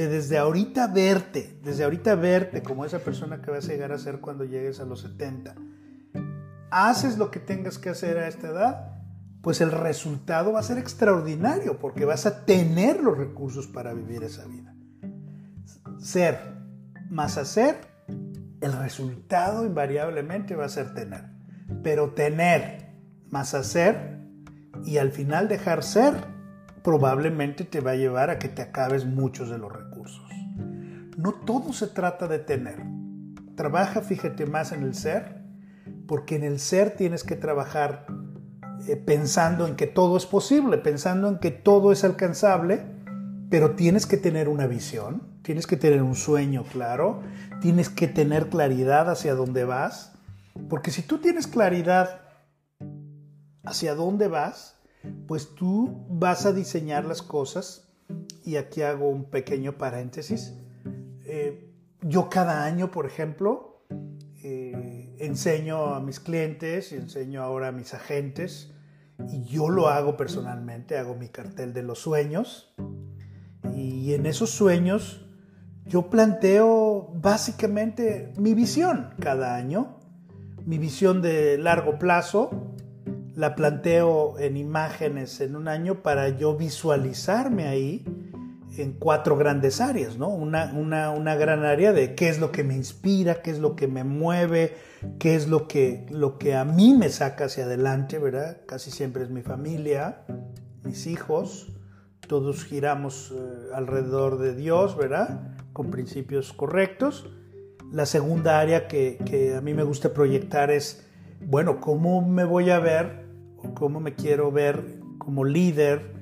de 0.01 0.09
desde 0.09 0.39
ahorita 0.39 0.87
verte, 0.87 1.61
desde 1.63 1.85
ahorita 1.85 2.15
verte 2.15 2.63
como 2.63 2.87
esa 2.87 3.01
persona 3.01 3.43
que 3.43 3.51
vas 3.51 3.69
a 3.69 3.73
llegar 3.73 3.93
a 3.93 3.99
ser 3.99 4.21
cuando 4.21 4.47
llegues 4.47 4.81
a 4.81 4.87
los 4.87 5.03
70, 5.03 5.55
haces 6.71 7.19
lo 7.19 7.31
que 7.31 7.39
tengas 7.39 7.79
que 7.79 7.91
hacer 7.91 8.17
a 8.17 8.27
esta 8.27 8.49
edad, 8.49 9.03
pues 9.43 9.61
el 9.61 9.71
resultado 9.71 10.53
va 10.53 10.61
a 10.61 10.63
ser 10.63 10.79
extraordinario 10.79 11.79
porque 11.79 12.07
vas 12.07 12.25
a 12.25 12.47
tener 12.47 13.03
los 13.03 13.19
recursos 13.19 13.67
para 13.67 13.93
vivir 13.93 14.23
esa 14.23 14.47
vida. 14.47 14.75
Ser 15.99 16.39
más 17.11 17.37
hacer 17.37 17.77
el 18.63 18.73
resultado 18.73 19.67
invariablemente 19.67 20.57
va 20.57 20.65
a 20.65 20.71
ser 20.71 20.95
tener. 20.95 21.27
Pero 21.83 22.13
tener 22.13 22.87
más 23.29 23.53
hacer 23.53 24.19
y 24.87 24.97
al 24.97 25.13
final 25.13 25.47
dejar 25.47 25.83
ser 25.83 26.15
probablemente 26.83 27.65
te 27.65 27.81
va 27.81 27.93
a 27.93 27.97
llevar 27.97 28.31
a 28.31 28.39
que 28.39 28.49
te 28.49 28.63
acabes 28.63 29.05
muchos 29.05 29.51
de 29.51 29.59
los 29.59 29.71
recursos. 29.73 29.90
No 31.17 31.33
todo 31.33 31.73
se 31.73 31.87
trata 31.87 32.29
de 32.29 32.39
tener. 32.39 32.83
Trabaja, 33.55 34.01
fíjate 34.01 34.47
más 34.47 34.73
en 34.73 34.83
el 34.83 34.95
ser, 34.95 35.43
porque 36.07 36.37
en 36.37 36.45
el 36.45 36.59
ser 36.59 36.97
tienes 36.97 37.25
que 37.25 37.37
trabajar 37.37 38.07
eh, 38.89 38.97
pensando 38.97 39.67
en 39.67 39.77
que 39.77 39.87
todo 39.87 40.17
es 40.17 40.27
posible, 40.27 40.79
pensando 40.79 41.29
en 41.29 41.39
que 41.39 41.51
todo 41.51 41.93
es 41.93 42.05
alcanzable, 42.05 42.87
pero 43.51 43.73
tienes 43.73 44.07
que 44.07 44.17
tener 44.17 44.49
una 44.49 44.67
visión, 44.67 45.23
tienes 45.43 45.67
que 45.67 45.77
tener 45.77 46.03
un 46.03 46.15
sueño 46.15 46.65
claro, 46.65 47.23
tienes 47.61 47.89
que 47.89 48.09
tener 48.09 48.49
claridad 48.49 49.11
hacia 49.11 49.35
dónde 49.35 49.65
vas, 49.65 50.13
porque 50.69 50.91
si 50.91 51.03
tú 51.03 51.19
tienes 51.19 51.47
claridad 51.47 52.23
hacia 53.65 53.95
dónde 53.95 54.29
vas, 54.29 54.77
pues 55.27 55.55
tú 55.55 56.07
vas 56.09 56.47
a 56.47 56.53
diseñar 56.53 57.05
las 57.05 57.23
cosas, 57.23 57.90
y 58.45 58.57
aquí 58.57 58.83
hago 58.83 59.09
un 59.09 59.25
pequeño 59.25 59.79
paréntesis, 59.79 60.55
eh, 61.25 61.71
yo 62.03 62.29
cada 62.31 62.65
año, 62.65 62.91
por 62.91 63.07
ejemplo, 63.07 63.85
eh, 64.43 65.17
enseño 65.19 65.95
a 65.95 66.01
mis 66.01 66.19
clientes 66.21 66.93
y 66.93 66.97
enseño 66.97 67.43
ahora 67.43 67.69
a 67.69 67.73
mis 67.73 67.95
agentes, 67.95 68.73
y 69.29 69.45
yo 69.45 69.69
lo 69.69 69.89
hago 69.89 70.17
personalmente, 70.17 70.97
hago 70.97 71.15
mi 71.15 71.29
cartel 71.29 71.75
de 71.75 71.83
los 71.83 71.99
sueños, 71.99 72.75
y 73.75 74.15
en 74.15 74.27
esos 74.27 74.51
sueños 74.51 75.27
yo 75.85 76.09
planteo 76.09 77.11
básicamente 77.15 78.33
mi 78.37 78.55
visión 78.55 79.11
cada 79.19 79.57
año, 79.57 79.99
mi 80.65 80.79
visión 80.79 81.21
de 81.23 81.59
largo 81.59 81.99
plazo, 81.99 82.75
la 83.41 83.55
planteo 83.55 84.39
en 84.39 84.59
imágenes 84.59 85.41
en 85.41 85.57
un 85.57 85.67
año 85.67 86.03
para 86.03 86.29
yo 86.29 86.59
visualizarme 86.59 87.67
ahí 87.67 88.05
en 88.77 88.93
cuatro 88.93 89.35
grandes 89.39 89.81
áreas, 89.81 90.19
¿no? 90.19 90.29
Una, 90.29 90.71
una, 90.75 91.35
gran 91.37 91.65
área 91.65 91.95
de 91.95 92.15
qué 92.15 92.29
es 92.29 92.39
lo 92.39 92.53
que 92.53 92.65
me 92.65 92.77
inspira, 92.77 93.41
qué 93.41 93.51
es 93.51 93.59
lo 93.59 93.77
que 93.77 93.89
me 93.89 94.05
mueve, 94.05 94.77
qué 95.19 95.37
es 95.37 95.49
lo 95.49 95.69
que, 95.69 96.05
lo 96.11 96.37
que 96.37 96.55
a 96.55 96.67
mí 96.67 96.93
me 96.93 97.09
saca 97.09 97.47
hacia 97.47 97.65
adelante, 97.65 98.19
¿verdad? 98.19 98.59
Casi 98.67 98.91
siempre 98.91 99.23
es 99.23 99.31
mi 99.31 99.41
familia, 99.41 100.21
mis 100.85 101.07
hijos, 101.07 101.73
todos 102.29 102.65
giramos 102.65 103.33
eh, 103.35 103.71
alrededor 103.75 104.39
de 104.39 104.55
Dios, 104.55 104.99
¿verdad? 104.99 105.55
Con 105.73 105.91
principios 105.91 106.53
correctos. 106.53 107.31
La 107.91 108.05
segunda 108.05 108.61
área 108.61 108.87
que, 108.87 109.17
que 109.25 109.55
a 109.57 109.63
mí 109.63 109.73
me 109.73 109.83
gusta 109.83 110.13
proyectar 110.13 110.71
es, 110.71 111.07
bueno, 111.41 111.81
¿cómo 111.81 112.21
me 112.21 112.45
voy 112.45 112.69
a 112.69 112.79
ver 112.79 113.20
cómo 113.75 114.01
me 114.01 114.15
quiero 114.15 114.51
ver 114.51 115.01
como 115.19 115.45
líder 115.45 116.15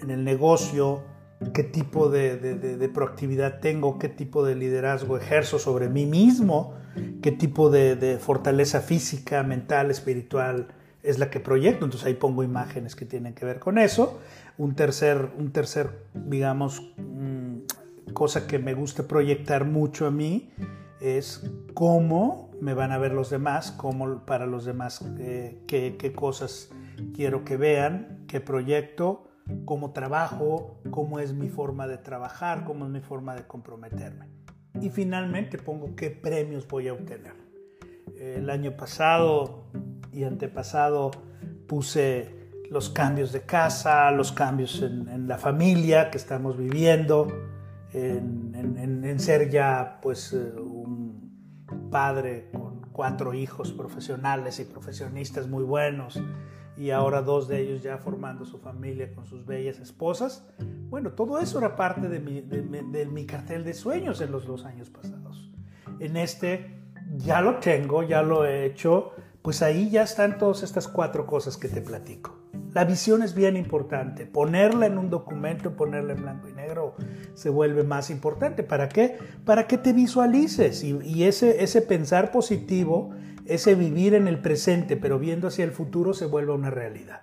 en 0.00 0.10
el 0.10 0.24
negocio? 0.24 1.02
qué 1.52 1.64
tipo 1.64 2.08
de, 2.08 2.90
proactividad 2.92 3.60
tengo, 3.60 3.98
qué 3.98 4.08
tipo 4.08 4.44
de 4.44 4.54
liderazgo 4.54 5.16
ejerzo 5.16 5.58
sobre 5.58 5.88
mí 5.88 6.06
mismo, 6.06 6.74
qué 7.22 7.32
tipo 7.32 7.70
de, 7.70 8.18
fortaleza 8.20 8.80
física, 8.80 9.42
mental, 9.42 9.90
espiritual 9.90 10.68
es 11.02 11.18
la 11.18 11.30
que 11.30 11.40
proyecto. 11.40 11.84
Entonces 11.84 12.06
ahí 12.06 12.14
pongo 12.14 12.42
imágenes 12.42 12.96
que 12.96 13.04
tienen 13.04 13.34
que 13.34 13.44
ver 13.44 13.58
con 13.58 13.78
eso. 13.78 14.20
Un 14.56 14.74
tercer, 14.74 15.30
un 15.38 15.52
tercer 15.52 15.90
digamos, 16.14 16.92
mm, 16.96 18.12
cosa 18.14 18.46
que 18.46 18.58
me 18.58 18.74
gusta 18.74 19.06
proyectar 19.06 19.64
mucho 19.64 20.06
a 20.06 20.10
mí 20.10 20.50
es 21.00 21.50
cómo 21.74 22.50
me 22.60 22.72
van 22.72 22.92
a 22.92 22.98
ver 22.98 23.12
los 23.12 23.28
demás, 23.28 23.72
cómo 23.72 24.24
para 24.24 24.46
los 24.46 24.64
demás, 24.64 25.04
eh, 25.18 25.58
qué 25.66 26.12
cosas 26.14 26.70
quiero 27.14 27.44
que 27.44 27.56
vean, 27.56 28.24
qué 28.28 28.40
proyecto 28.40 29.30
cómo 29.64 29.92
trabajo, 29.92 30.80
cómo 30.90 31.18
es 31.18 31.32
mi 31.34 31.48
forma 31.48 31.86
de 31.86 31.98
trabajar, 31.98 32.64
cómo 32.64 32.86
es 32.86 32.90
mi 32.90 33.00
forma 33.00 33.34
de 33.34 33.46
comprometerme. 33.46 34.28
Y 34.80 34.90
finalmente 34.90 35.58
pongo 35.58 35.94
qué 35.94 36.10
premios 36.10 36.66
voy 36.66 36.88
a 36.88 36.94
obtener. 36.94 37.34
El 38.18 38.50
año 38.50 38.76
pasado 38.76 39.66
y 40.12 40.24
antepasado 40.24 41.10
puse 41.66 42.50
los 42.70 42.88
cambios 42.90 43.32
de 43.32 43.42
casa, 43.42 44.10
los 44.10 44.32
cambios 44.32 44.82
en, 44.82 45.28
la 45.28 45.38
familia 45.38 46.10
que 46.10 46.18
estamos 46.18 46.56
viviendo, 46.56 47.28
en, 47.92 48.54
en 49.04 49.20
ser 49.20 49.50
ya 49.50 49.98
pues 50.02 50.32
eh, 50.32 50.52
un 50.58 51.14
padre 51.90 52.50
con 52.52 52.80
cuatro 52.90 53.34
hijos 53.34 53.72
profesionales 53.72 54.58
y 54.58 54.64
profesionistas 54.64 55.48
muy 55.48 55.62
buenos, 55.62 56.20
y 56.76 56.90
ahora 56.90 57.22
dos 57.22 57.48
de 57.48 57.60
ellos 57.60 57.82
ya 57.82 57.98
formando 57.98 58.44
su 58.44 58.58
familia 58.58 59.12
con 59.14 59.26
sus 59.26 59.46
bellas 59.46 59.78
esposas. 59.78 60.46
Bueno, 60.88 61.12
todo 61.12 61.38
eso 61.38 61.58
era 61.58 61.76
parte 61.76 62.08
de 62.08 62.20
mi, 62.20 62.40
de, 62.40 63.06
mi 63.06 63.26
cartel 63.26 63.64
de 63.64 63.74
sueños 63.74 64.20
en 64.20 64.32
los 64.32 64.46
dos 64.46 64.64
años 64.64 64.90
pasados. 64.90 65.50
En 66.00 66.16
este 66.16 66.80
ya 67.16 67.40
lo 67.40 67.56
tengo, 67.56 68.02
ya 68.02 68.22
lo 68.22 68.44
he 68.44 68.64
hecho, 68.64 69.12
pues 69.42 69.62
ahí 69.62 69.90
ya 69.90 70.02
están 70.02 70.38
todas 70.38 70.62
estas 70.62 70.88
cuatro 70.88 71.26
cosas 71.26 71.56
que 71.56 71.68
te 71.68 71.80
platico. 71.80 72.40
La 72.72 72.84
visión 72.84 73.22
es 73.22 73.34
bien 73.34 73.56
importante. 73.56 74.26
Ponerla 74.26 74.86
en 74.86 74.98
un 74.98 75.08
documento, 75.10 75.76
ponerla 75.76 76.14
en 76.14 76.22
blanco 76.22 76.48
y 76.48 76.54
negro, 76.54 76.96
se 77.34 77.48
vuelve 77.48 77.84
más 77.84 78.10
importante. 78.10 78.64
¿Para 78.64 78.88
qué? 78.88 79.16
Para 79.44 79.68
que 79.68 79.78
te 79.78 79.92
visualices 79.92 80.82
y, 80.82 80.98
y 81.04 81.24
ese, 81.24 81.62
ese 81.62 81.82
pensar 81.82 82.32
positivo 82.32 83.10
ese 83.46 83.74
vivir 83.74 84.14
en 84.14 84.28
el 84.28 84.40
presente 84.40 84.96
pero 84.96 85.18
viendo 85.18 85.48
hacia 85.48 85.64
el 85.64 85.72
futuro 85.72 86.14
se 86.14 86.26
vuelve 86.26 86.52
una 86.52 86.70
realidad. 86.70 87.20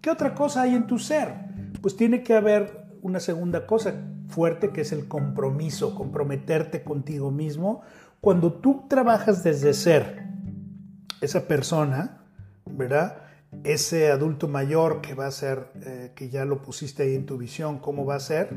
¿Qué 0.00 0.10
otra 0.10 0.34
cosa 0.34 0.62
hay 0.62 0.74
en 0.74 0.86
tu 0.86 0.98
ser? 0.98 1.32
Pues 1.80 1.96
tiene 1.96 2.22
que 2.22 2.34
haber 2.34 2.84
una 3.02 3.20
segunda 3.20 3.66
cosa 3.66 3.94
fuerte 4.28 4.70
que 4.70 4.82
es 4.82 4.92
el 4.92 5.08
compromiso, 5.08 5.94
comprometerte 5.94 6.82
contigo 6.82 7.30
mismo. 7.30 7.82
Cuando 8.20 8.52
tú 8.52 8.84
trabajas 8.88 9.44
desde 9.44 9.74
ser 9.74 10.24
esa 11.20 11.46
persona, 11.46 12.22
¿verdad? 12.66 13.18
Ese 13.62 14.10
adulto 14.10 14.48
mayor 14.48 15.00
que 15.00 15.14
va 15.14 15.26
a 15.26 15.30
ser, 15.30 15.68
eh, 15.82 16.12
que 16.14 16.28
ya 16.28 16.44
lo 16.44 16.62
pusiste 16.62 17.04
ahí 17.04 17.14
en 17.14 17.26
tu 17.26 17.38
visión, 17.38 17.78
¿cómo 17.78 18.04
va 18.04 18.16
a 18.16 18.20
ser? 18.20 18.48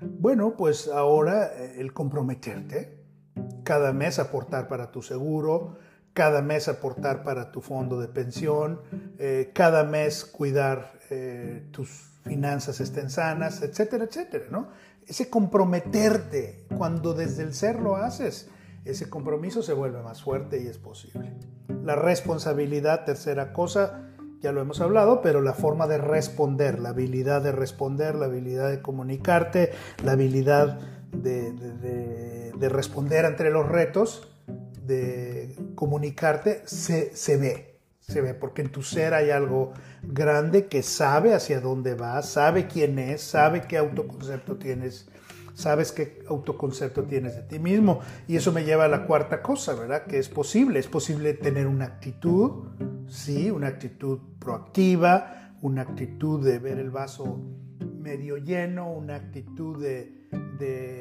Bueno, 0.00 0.56
pues 0.56 0.88
ahora 0.88 1.46
eh, 1.46 1.76
el 1.78 1.92
comprometerte, 1.92 3.04
cada 3.64 3.92
mes 3.92 4.18
aportar 4.18 4.68
para 4.68 4.90
tu 4.90 5.02
seguro, 5.02 5.76
cada 6.12 6.42
mes 6.42 6.68
aportar 6.68 7.22
para 7.22 7.52
tu 7.52 7.60
fondo 7.60 8.00
de 8.00 8.08
pensión, 8.08 8.80
eh, 9.18 9.50
cada 9.54 9.84
mes 9.84 10.24
cuidar 10.24 10.92
eh, 11.10 11.68
tus 11.70 11.88
finanzas 12.24 12.80
estén 12.80 13.10
sanas, 13.10 13.62
etcétera, 13.62 14.04
etcétera, 14.04 14.44
¿no? 14.50 14.68
Ese 15.06 15.30
comprometerte, 15.30 16.66
cuando 16.76 17.14
desde 17.14 17.42
el 17.42 17.54
ser 17.54 17.80
lo 17.80 17.96
haces, 17.96 18.48
ese 18.84 19.08
compromiso 19.08 19.62
se 19.62 19.72
vuelve 19.72 20.02
más 20.02 20.22
fuerte 20.22 20.62
y 20.62 20.66
es 20.66 20.78
posible. 20.78 21.32
La 21.84 21.96
responsabilidad, 21.96 23.04
tercera 23.04 23.52
cosa, 23.52 24.10
ya 24.40 24.52
lo 24.52 24.60
hemos 24.60 24.80
hablado, 24.80 25.20
pero 25.22 25.40
la 25.40 25.52
forma 25.52 25.86
de 25.86 25.98
responder, 25.98 26.78
la 26.78 26.90
habilidad 26.90 27.42
de 27.42 27.52
responder, 27.52 28.14
la 28.14 28.26
habilidad 28.26 28.70
de 28.70 28.80
comunicarte, 28.80 29.72
la 30.04 30.12
habilidad 30.12 30.78
de, 31.12 31.52
de 31.52 32.68
responder 32.68 33.24
entre 33.24 33.50
los 33.50 33.68
retos, 33.68 34.28
de 34.86 35.54
comunicarte 35.80 36.60
se, 36.66 37.16
se, 37.16 37.38
ve, 37.38 37.78
se 38.00 38.20
ve, 38.20 38.34
porque 38.34 38.60
en 38.60 38.70
tu 38.70 38.82
ser 38.82 39.14
hay 39.14 39.30
algo 39.30 39.72
grande 40.02 40.66
que 40.66 40.82
sabe 40.82 41.32
hacia 41.32 41.58
dónde 41.62 41.94
va, 41.94 42.20
sabe 42.20 42.66
quién 42.66 42.98
es, 42.98 43.22
sabe 43.22 43.62
qué 43.62 43.78
autoconcepto 43.78 44.58
tienes, 44.58 45.08
sabes 45.54 45.90
qué 45.90 46.22
autoconcepto 46.28 47.04
tienes 47.04 47.34
de 47.34 47.44
ti 47.44 47.58
mismo. 47.58 48.00
Y 48.28 48.36
eso 48.36 48.52
me 48.52 48.64
lleva 48.64 48.84
a 48.84 48.88
la 48.88 49.06
cuarta 49.06 49.40
cosa, 49.40 49.72
¿verdad? 49.72 50.04
Que 50.04 50.18
es 50.18 50.28
posible, 50.28 50.78
es 50.78 50.86
posible 50.86 51.32
tener 51.32 51.66
una 51.66 51.86
actitud, 51.86 52.66
sí, 53.08 53.50
una 53.50 53.68
actitud 53.68 54.18
proactiva, 54.38 55.54
una 55.62 55.80
actitud 55.80 56.44
de 56.44 56.58
ver 56.58 56.78
el 56.78 56.90
vaso 56.90 57.40
medio 57.98 58.36
lleno, 58.36 58.92
una 58.92 59.14
actitud 59.14 59.82
de 59.82 60.19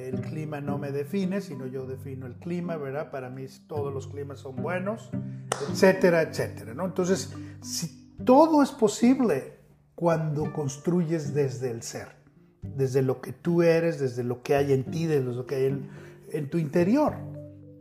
el 0.09 0.21
clima 0.21 0.61
no 0.61 0.77
me 0.77 0.91
define, 0.91 1.41
sino 1.41 1.67
yo 1.67 1.85
defino 1.85 2.25
el 2.25 2.35
clima, 2.35 2.77
¿verdad? 2.77 3.11
Para 3.11 3.29
mí 3.29 3.45
todos 3.67 3.93
los 3.93 4.07
climas 4.07 4.39
son 4.39 4.55
buenos, 4.55 5.09
etcétera, 5.69 6.21
etcétera, 6.21 6.73
¿no? 6.73 6.85
Entonces, 6.85 7.33
si 7.61 8.13
todo 8.23 8.63
es 8.63 8.71
posible 8.71 9.59
cuando 9.95 10.53
construyes 10.53 11.33
desde 11.33 11.71
el 11.71 11.83
ser, 11.83 12.07
desde 12.61 13.01
lo 13.01 13.21
que 13.21 13.33
tú 13.33 13.61
eres, 13.61 13.99
desde 13.99 14.23
lo 14.23 14.41
que 14.41 14.55
hay 14.55 14.73
en 14.73 14.85
ti, 14.85 15.05
desde 15.05 15.33
lo 15.33 15.45
que 15.45 15.55
hay 15.55 15.65
en, 15.65 15.89
en 16.31 16.49
tu 16.49 16.57
interior. 16.57 17.15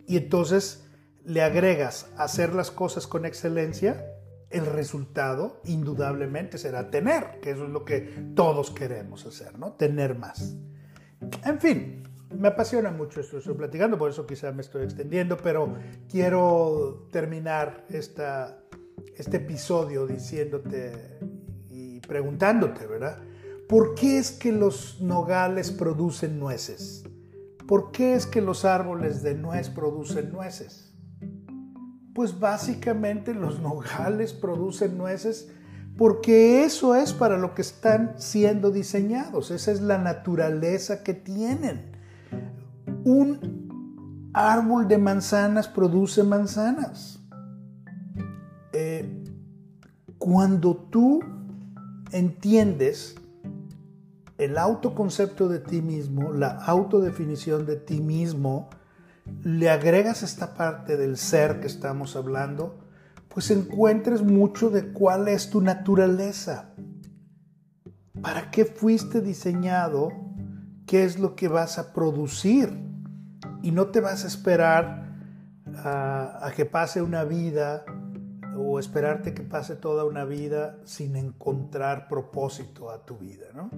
Y 0.06 0.16
entonces 0.16 0.84
le 1.24 1.42
agregas 1.42 2.10
hacer 2.16 2.54
las 2.54 2.70
cosas 2.70 3.06
con 3.06 3.24
excelencia, 3.24 4.04
el 4.50 4.64
resultado 4.64 5.60
indudablemente 5.64 6.56
será 6.56 6.90
tener, 6.90 7.40
que 7.40 7.50
eso 7.50 7.64
es 7.64 7.70
lo 7.70 7.84
que 7.84 8.32
todos 8.34 8.70
queremos 8.70 9.26
hacer, 9.26 9.58
¿no? 9.58 9.74
Tener 9.74 10.18
más. 10.18 10.56
En 11.44 11.60
fin, 11.60 12.02
me 12.36 12.48
apasiona 12.48 12.90
mucho 12.90 13.20
esto 13.20 13.38
estoy 13.38 13.54
platicando, 13.54 13.98
por 13.98 14.10
eso 14.10 14.26
quizá 14.26 14.52
me 14.52 14.62
estoy 14.62 14.84
extendiendo, 14.84 15.36
pero 15.36 15.76
quiero 16.08 17.08
terminar 17.10 17.86
esta, 17.88 18.60
este 19.16 19.38
episodio 19.38 20.06
diciéndote 20.06 21.18
y 21.70 22.00
preguntándote, 22.00 22.86
¿verdad? 22.86 23.18
¿Por 23.68 23.94
qué 23.94 24.18
es 24.18 24.30
que 24.30 24.52
los 24.52 25.00
nogales 25.00 25.70
producen 25.70 26.38
nueces? 26.38 27.04
¿Por 27.66 27.92
qué 27.92 28.14
es 28.14 28.26
que 28.26 28.40
los 28.40 28.64
árboles 28.64 29.22
de 29.22 29.34
nuez 29.34 29.68
producen 29.68 30.32
nueces? 30.32 30.94
Pues 32.14 32.38
básicamente 32.40 33.34
los 33.34 33.60
nogales 33.60 34.32
producen 34.32 34.96
nueces 34.96 35.52
porque 35.98 36.64
eso 36.64 36.94
es 36.94 37.12
para 37.12 37.36
lo 37.36 37.56
que 37.56 37.62
están 37.62 38.14
siendo 38.18 38.70
diseñados, 38.70 39.50
esa 39.50 39.72
es 39.72 39.80
la 39.80 39.98
naturaleza 39.98 41.02
que 41.02 41.12
tienen. 41.12 41.90
Un 43.04 44.30
árbol 44.32 44.86
de 44.86 44.96
manzanas 44.96 45.66
produce 45.66 46.22
manzanas. 46.22 47.18
Eh, 48.72 49.24
cuando 50.18 50.76
tú 50.76 51.18
entiendes 52.12 53.16
el 54.38 54.56
autoconcepto 54.56 55.48
de 55.48 55.58
ti 55.58 55.82
mismo, 55.82 56.32
la 56.32 56.50
autodefinición 56.64 57.66
de 57.66 57.74
ti 57.74 58.00
mismo, 58.00 58.70
le 59.42 59.68
agregas 59.68 60.22
esta 60.22 60.54
parte 60.54 60.96
del 60.96 61.16
ser 61.16 61.58
que 61.58 61.66
estamos 61.66 62.14
hablando, 62.14 62.87
pues 63.38 63.52
encuentres 63.52 64.20
mucho 64.20 64.68
de 64.68 64.92
cuál 64.92 65.28
es 65.28 65.48
tu 65.48 65.60
naturaleza. 65.60 66.70
¿Para 68.20 68.50
qué 68.50 68.64
fuiste 68.64 69.20
diseñado? 69.20 70.10
¿Qué 70.88 71.04
es 71.04 71.20
lo 71.20 71.36
que 71.36 71.46
vas 71.46 71.78
a 71.78 71.92
producir? 71.92 72.76
Y 73.62 73.70
no 73.70 73.90
te 73.92 74.00
vas 74.00 74.24
a 74.24 74.26
esperar 74.26 75.14
a, 75.84 76.50
que 76.56 76.64
pase 76.64 77.00
una 77.00 77.22
vida 77.22 77.84
o 78.56 78.80
esperarte 78.80 79.34
que 79.34 79.44
pase 79.44 79.76
toda 79.76 80.04
una 80.04 80.24
vida 80.24 80.80
sin 80.82 81.14
encontrar 81.14 82.08
propósito 82.08 82.90
a 82.90 83.06
tu 83.06 83.18
vida, 83.18 83.46
¿no? 83.54 83.70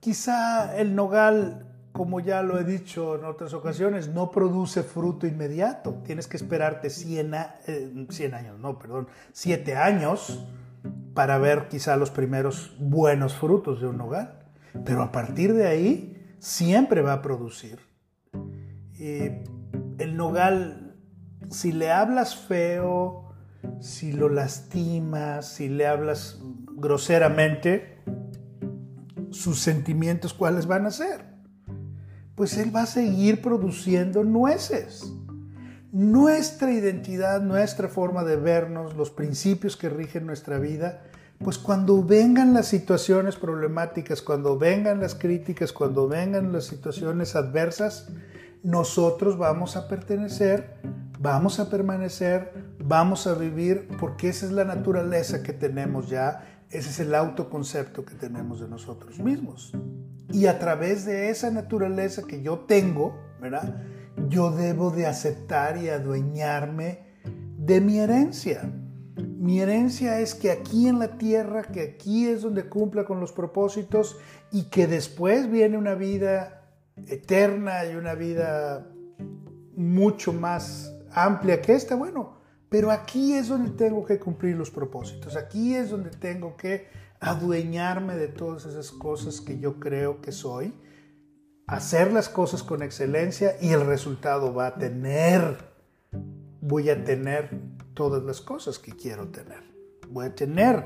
quizá 0.00 0.76
el 0.76 0.96
nogal, 0.96 1.71
como 1.92 2.20
ya 2.20 2.42
lo 2.42 2.58
he 2.58 2.64
dicho 2.64 3.16
en 3.16 3.24
otras 3.24 3.52
ocasiones, 3.52 4.08
no 4.08 4.30
produce 4.30 4.82
fruto 4.82 5.26
inmediato. 5.26 6.02
Tienes 6.04 6.26
que 6.26 6.38
esperarte 6.38 6.88
100, 6.88 7.34
eh, 7.66 8.30
años, 8.32 8.58
no, 8.58 8.78
perdón, 8.78 9.08
7 9.32 9.76
años 9.76 10.44
para 11.14 11.38
ver 11.38 11.68
quizá 11.68 11.96
los 11.96 12.10
primeros 12.10 12.74
buenos 12.78 13.34
frutos 13.34 13.80
de 13.80 13.88
un 13.88 13.98
nogal. 13.98 14.38
Pero 14.84 15.02
a 15.02 15.12
partir 15.12 15.52
de 15.52 15.66
ahí 15.66 16.34
siempre 16.38 17.02
va 17.02 17.14
a 17.14 17.22
producir. 17.22 17.78
Y 18.94 19.42
el 19.98 20.16
nogal, 20.16 20.96
si 21.50 21.72
le 21.72 21.90
hablas 21.90 22.36
feo, 22.36 23.34
si 23.80 24.12
lo 24.12 24.30
lastimas, 24.30 25.46
si 25.46 25.68
le 25.68 25.86
hablas 25.86 26.40
groseramente, 26.74 27.98
sus 29.30 29.60
sentimientos 29.60 30.32
cuáles 30.32 30.66
van 30.66 30.86
a 30.86 30.90
ser. 30.90 31.31
Pues 32.34 32.56
él 32.58 32.74
va 32.74 32.82
a 32.82 32.86
seguir 32.86 33.42
produciendo 33.42 34.24
nueces. 34.24 35.12
Nuestra 35.92 36.72
identidad, 36.72 37.42
nuestra 37.42 37.88
forma 37.88 38.24
de 38.24 38.36
vernos, 38.36 38.96
los 38.96 39.10
principios 39.10 39.76
que 39.76 39.90
rigen 39.90 40.26
nuestra 40.26 40.58
vida, 40.58 41.02
pues 41.38 41.58
cuando 41.58 42.02
vengan 42.02 42.54
las 42.54 42.68
situaciones 42.68 43.36
problemáticas, 43.36 44.22
cuando 44.22 44.58
vengan 44.58 45.00
las 45.00 45.14
críticas, 45.14 45.72
cuando 45.72 46.08
vengan 46.08 46.52
las 46.52 46.64
situaciones 46.64 47.36
adversas, 47.36 48.08
nosotros 48.62 49.36
vamos 49.36 49.76
a 49.76 49.88
pertenecer, 49.88 50.76
vamos 51.18 51.58
a 51.58 51.68
permanecer, 51.68 52.52
vamos 52.78 53.26
a 53.26 53.34
vivir, 53.34 53.88
porque 53.98 54.28
esa 54.28 54.46
es 54.46 54.52
la 54.52 54.64
naturaleza 54.64 55.42
que 55.42 55.52
tenemos 55.52 56.08
ya, 56.08 56.62
ese 56.70 56.90
es 56.90 57.00
el 57.00 57.14
autoconcepto 57.14 58.04
que 58.04 58.14
tenemos 58.14 58.60
de 58.60 58.68
nosotros 58.68 59.18
mismos. 59.18 59.72
Y 60.32 60.46
a 60.46 60.58
través 60.58 61.04
de 61.04 61.30
esa 61.30 61.50
naturaleza 61.50 62.22
que 62.26 62.42
yo 62.42 62.60
tengo, 62.60 63.18
¿verdad? 63.40 63.82
Yo 64.28 64.50
debo 64.50 64.90
de 64.90 65.06
aceptar 65.06 65.76
y 65.76 65.88
adueñarme 65.88 67.00
de 67.58 67.80
mi 67.80 67.98
herencia. 67.98 68.72
Mi 69.16 69.60
herencia 69.60 70.20
es 70.20 70.34
que 70.34 70.50
aquí 70.50 70.88
en 70.88 70.98
la 70.98 71.18
tierra, 71.18 71.62
que 71.62 71.82
aquí 71.82 72.28
es 72.28 72.42
donde 72.42 72.68
cumpla 72.68 73.04
con 73.04 73.20
los 73.20 73.32
propósitos 73.32 74.16
y 74.50 74.70
que 74.70 74.86
después 74.86 75.50
viene 75.50 75.76
una 75.76 75.94
vida 75.94 76.62
eterna 77.08 77.84
y 77.84 77.96
una 77.96 78.14
vida 78.14 78.86
mucho 79.76 80.32
más 80.32 80.94
amplia 81.12 81.60
que 81.60 81.74
esta, 81.74 81.94
bueno, 81.94 82.34
pero 82.68 82.90
aquí 82.90 83.34
es 83.34 83.48
donde 83.48 83.70
tengo 83.70 84.04
que 84.04 84.18
cumplir 84.18 84.56
los 84.56 84.70
propósitos, 84.70 85.36
aquí 85.36 85.74
es 85.74 85.90
donde 85.90 86.10
tengo 86.10 86.56
que 86.56 86.86
adueñarme 87.22 88.16
de 88.16 88.26
todas 88.26 88.66
esas 88.66 88.90
cosas 88.90 89.40
que 89.40 89.58
yo 89.60 89.78
creo 89.78 90.20
que 90.20 90.32
soy, 90.32 90.74
hacer 91.68 92.12
las 92.12 92.28
cosas 92.28 92.64
con 92.64 92.82
excelencia 92.82 93.54
y 93.60 93.70
el 93.70 93.86
resultado 93.86 94.52
va 94.52 94.66
a 94.66 94.74
tener, 94.74 95.56
voy 96.60 96.90
a 96.90 97.04
tener 97.04 97.50
todas 97.94 98.24
las 98.24 98.40
cosas 98.40 98.80
que 98.80 98.92
quiero 98.96 99.28
tener. 99.28 99.62
Voy 100.08 100.26
a 100.26 100.34
tener 100.34 100.84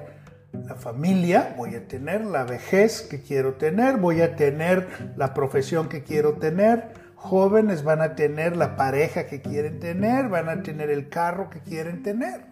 la 0.53 0.75
familia, 0.75 1.55
voy 1.57 1.75
a 1.75 1.89
tener 1.89 2.27
la 2.27 2.45
vejez 2.45 3.01
que 3.01 3.23
quiero 3.23 3.55
tener, 3.55 3.97
voy 3.97 4.21
a 4.21 4.37
tener 4.37 5.15
la 5.17 5.33
profesión 5.33 5.89
que 5.89 6.03
quiero 6.03 6.35
tener, 6.35 6.93
jóvenes 7.15 7.83
van 7.83 8.03
a 8.03 8.15
tener 8.15 8.59
la 8.59 8.77
pareja 8.77 9.27
que 9.27 9.41
quieren 9.41 9.81
tener, 9.81 10.29
van 10.29 10.51
a 10.51 10.63
tener 10.63 10.91
el 10.91 11.09
carro 11.09 11.49
que 11.49 11.61
quieren 11.61 12.03
tener. 12.03 12.43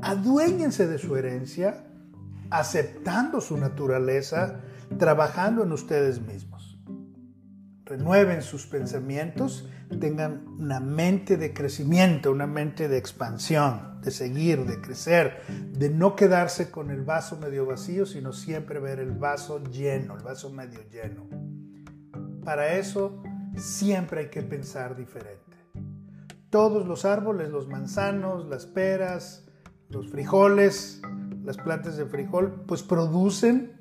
Aduéñense 0.00 0.86
de 0.86 0.96
su 0.96 1.14
herencia, 1.16 1.84
aceptando 2.50 3.40
su 3.40 3.56
naturaleza, 3.56 4.60
trabajando 4.98 5.62
en 5.62 5.72
ustedes 5.72 6.20
mismos. 6.20 6.78
Renueven 7.84 8.42
sus 8.42 8.66
pensamientos, 8.66 9.68
tengan 9.98 10.46
una 10.58 10.80
mente 10.80 11.36
de 11.36 11.52
crecimiento, 11.52 12.30
una 12.30 12.46
mente 12.46 12.88
de 12.88 12.98
expansión 12.98 13.90
de 14.02 14.10
seguir, 14.10 14.64
de 14.64 14.80
crecer, 14.80 15.42
de 15.72 15.90
no 15.90 16.16
quedarse 16.16 16.70
con 16.70 16.90
el 16.90 17.02
vaso 17.02 17.38
medio 17.38 17.66
vacío, 17.66 18.06
sino 18.06 18.32
siempre 18.32 18.80
ver 18.80 18.98
el 18.98 19.12
vaso 19.12 19.62
lleno, 19.64 20.16
el 20.16 20.22
vaso 20.22 20.50
medio 20.50 20.80
lleno. 20.90 21.28
Para 22.44 22.74
eso 22.76 23.22
siempre 23.56 24.20
hay 24.20 24.28
que 24.28 24.42
pensar 24.42 24.96
diferente. 24.96 25.38
Todos 26.48 26.86
los 26.86 27.04
árboles, 27.04 27.50
los 27.50 27.68
manzanos, 27.68 28.48
las 28.48 28.66
peras, 28.66 29.46
los 29.88 30.08
frijoles, 30.10 31.02
las 31.44 31.56
plantas 31.56 31.96
de 31.96 32.06
frijol, 32.06 32.64
pues 32.66 32.82
producen 32.82 33.80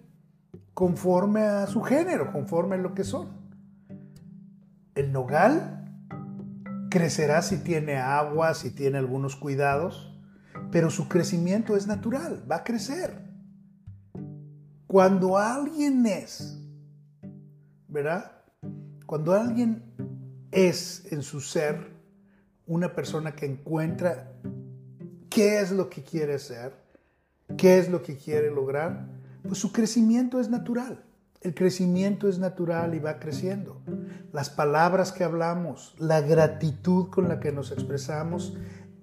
conforme 0.74 1.42
a 1.42 1.68
su 1.68 1.82
género, 1.82 2.32
conforme 2.32 2.76
a 2.76 2.80
lo 2.80 2.94
que 2.94 3.04
son. 3.04 3.28
El 4.96 5.12
nogal 5.12 5.86
crecerá 6.90 7.42
si 7.42 7.58
tiene 7.58 7.98
agua, 7.98 8.54
si 8.54 8.72
tiene 8.72 8.98
algunos 8.98 9.36
cuidados, 9.36 10.18
pero 10.72 10.90
su 10.90 11.08
crecimiento 11.08 11.76
es 11.76 11.88
natural, 11.88 12.44
va 12.50 12.58
a 12.58 12.64
crecer. 12.64 13.30
Cuando 14.88 15.38
alguien 15.38 16.06
es, 16.06 16.60
¿verdad? 17.88 18.32
Cuando 19.06 19.34
alguien 19.34 19.84
es 20.52 21.12
en 21.12 21.22
su 21.22 21.42
ser 21.42 21.94
una 22.66 22.94
persona 22.94 23.36
que 23.36 23.46
encuentra 23.46 24.32
qué 25.30 25.60
es 25.60 25.72
lo 25.72 25.90
que 25.90 26.04
quiere 26.04 26.40
ser, 26.40 26.74
qué 27.58 27.80
es 27.80 27.90
lo 27.90 28.02
que 28.02 28.18
quiere 28.18 28.52
lograr, 28.52 29.08
pues 29.44 29.60
su 29.60 29.72
crecimiento 29.72 30.40
es 30.40 30.50
natural. 30.50 31.04
El 31.42 31.56
crecimiento 31.56 32.28
es 32.28 32.38
natural 32.38 32.96
y 32.96 33.00
va 33.00 33.20
creciendo. 33.20 33.82
Las 34.34 34.50
palabras 34.50 35.14
que 35.14 35.24
hablamos, 35.24 35.96
la 35.98 36.20
gratitud 36.20 37.10
con 37.10 37.30
la 37.30 37.40
que 37.40 37.54
nos 37.54 37.72
expresamos 37.72 38.54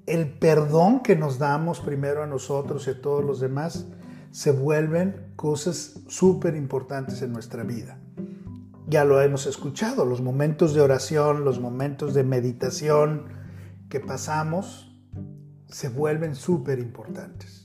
el 0.07 0.29
perdón 0.39 1.01
que 1.01 1.17
nos 1.17 1.39
damos 1.39 1.81
primero 1.81 2.23
a 2.23 2.27
nosotros 2.27 2.87
y 2.87 2.91
a 2.91 3.03
todos 3.03 3.25
los 3.25 3.41
demás 3.41 3.87
se 4.31 4.53
vuelven 4.53 5.33
cosas 5.35 6.01
súper 6.09 6.55
importantes 6.55 7.23
en 7.23 7.33
nuestra 7.33 7.65
vida. 7.65 7.99
Ya 8.87 9.05
lo 9.05 9.21
hemos 9.21 9.47
escuchado, 9.47 10.05
los 10.05 10.23
momentos 10.23 10.75
de 10.75 10.81
oración, 10.81 11.45
los 11.45 11.59
momentos 11.59 12.15
de 12.15 12.23
meditación 12.23 13.25
que 13.89 13.99
pasamos 13.99 14.97
se 15.69 15.89
vuelven 15.89 16.37
súper 16.37 16.79
importantes. 16.79 17.56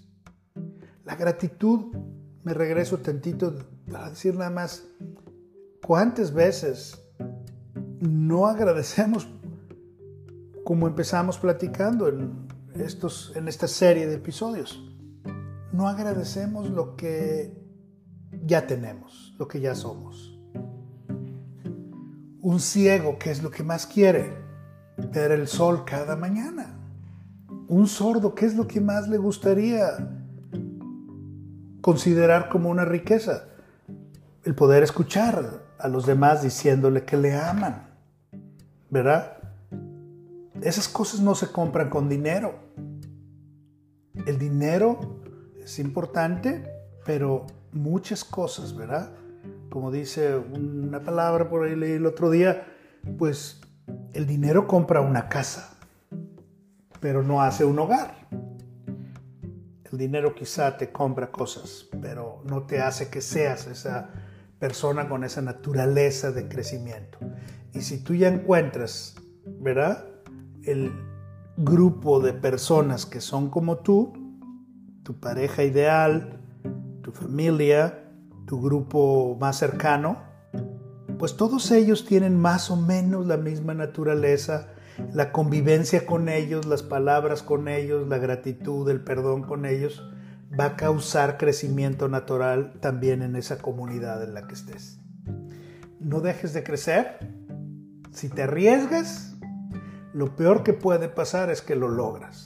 La 1.03 1.15
gratitud, 1.15 1.95
me 2.43 2.53
regreso 2.53 2.97
tantito 2.99 3.55
para 3.91 4.09
decir 4.09 4.35
nada 4.35 4.49
más, 4.49 4.83
¿cuántas 5.81 6.33
veces 6.33 7.01
no 7.99 8.47
agradecemos 8.47 9.27
como 10.63 10.87
empezamos 10.87 11.37
platicando 11.37 12.07
en, 12.07 12.47
estos, 12.75 13.33
en 13.35 13.47
esta 13.47 13.67
serie 13.67 14.07
de 14.07 14.15
episodios. 14.15 14.81
No 15.71 15.87
agradecemos 15.87 16.69
lo 16.69 16.95
que 16.95 17.61
ya 18.45 18.67
tenemos, 18.67 19.35
lo 19.37 19.47
que 19.47 19.59
ya 19.59 19.75
somos. 19.75 20.39
Un 22.41 22.59
ciego, 22.59 23.17
¿qué 23.19 23.31
es 23.31 23.43
lo 23.43 23.51
que 23.51 23.63
más 23.63 23.85
quiere? 23.85 24.33
Ver 25.13 25.31
el 25.31 25.47
sol 25.47 25.83
cada 25.85 26.15
mañana. 26.15 26.77
Un 27.67 27.87
sordo, 27.87 28.35
¿qué 28.35 28.45
es 28.45 28.55
lo 28.55 28.67
que 28.67 28.81
más 28.81 29.07
le 29.07 29.17
gustaría 29.17 30.20
considerar 31.81 32.49
como 32.49 32.69
una 32.69 32.85
riqueza? 32.85 33.45
El 34.43 34.55
poder 34.55 34.83
escuchar 34.83 35.63
a 35.77 35.87
los 35.87 36.05
demás 36.05 36.41
diciéndole 36.41 37.03
que 37.03 37.17
le 37.17 37.35
aman, 37.35 37.87
¿verdad? 38.89 39.37
Esas 40.61 40.87
cosas 40.87 41.19
no 41.21 41.35
se 41.35 41.51
compran 41.51 41.89
con 41.89 42.07
dinero. 42.07 42.55
El 44.25 44.37
dinero 44.37 45.21
es 45.63 45.79
importante, 45.79 46.71
pero 47.05 47.47
muchas 47.71 48.23
cosas, 48.23 48.75
¿verdad? 48.75 49.11
Como 49.69 49.91
dice 49.91 50.35
una 50.35 50.99
palabra 50.99 51.49
por 51.49 51.63
ahí 51.63 51.73
el 51.73 52.05
otro 52.05 52.29
día, 52.29 52.67
pues 53.17 53.61
el 54.13 54.27
dinero 54.27 54.67
compra 54.67 55.01
una 55.01 55.29
casa, 55.29 55.77
pero 56.99 57.23
no 57.23 57.41
hace 57.41 57.65
un 57.65 57.79
hogar. 57.79 58.27
El 59.91 59.97
dinero 59.97 60.33
quizá 60.35 60.77
te 60.77 60.91
compra 60.91 61.31
cosas, 61.31 61.87
pero 62.01 62.41
no 62.45 62.63
te 62.63 62.81
hace 62.81 63.09
que 63.09 63.21
seas 63.21 63.67
esa 63.67 64.09
persona 64.59 65.09
con 65.09 65.23
esa 65.23 65.41
naturaleza 65.41 66.31
de 66.31 66.47
crecimiento. 66.47 67.17
Y 67.73 67.81
si 67.81 68.03
tú 68.03 68.13
ya 68.13 68.27
encuentras, 68.27 69.15
¿verdad? 69.45 70.05
el 70.63 70.91
grupo 71.57 72.19
de 72.19 72.33
personas 72.33 73.05
que 73.05 73.21
son 73.21 73.49
como 73.49 73.77
tú, 73.77 74.13
tu 75.03 75.19
pareja 75.19 75.63
ideal, 75.63 76.39
tu 77.01 77.11
familia, 77.11 78.03
tu 78.45 78.61
grupo 78.61 79.37
más 79.39 79.57
cercano, 79.57 80.19
pues 81.17 81.35
todos 81.35 81.71
ellos 81.71 82.05
tienen 82.05 82.39
más 82.39 82.71
o 82.71 82.75
menos 82.75 83.27
la 83.27 83.37
misma 83.37 83.73
naturaleza, 83.73 84.69
la 85.13 85.31
convivencia 85.31 86.05
con 86.05 86.29
ellos, 86.29 86.65
las 86.65 86.83
palabras 86.83 87.43
con 87.43 87.67
ellos, 87.67 88.07
la 88.07 88.17
gratitud, 88.17 88.89
el 88.89 89.01
perdón 89.01 89.43
con 89.43 89.65
ellos, 89.65 90.03
va 90.59 90.65
a 90.65 90.75
causar 90.75 91.37
crecimiento 91.37 92.07
natural 92.07 92.73
también 92.79 93.21
en 93.21 93.35
esa 93.35 93.57
comunidad 93.57 94.23
en 94.23 94.33
la 94.33 94.47
que 94.47 94.53
estés. 94.53 94.99
No 95.99 96.19
dejes 96.19 96.53
de 96.53 96.63
crecer. 96.63 97.17
Si 98.11 98.29
te 98.29 98.43
arriesgas, 98.43 99.35
lo 100.13 100.35
peor 100.35 100.63
que 100.63 100.73
puede 100.73 101.07
pasar 101.07 101.49
es 101.49 101.61
que 101.61 101.75
lo 101.75 101.87
logras. 101.87 102.45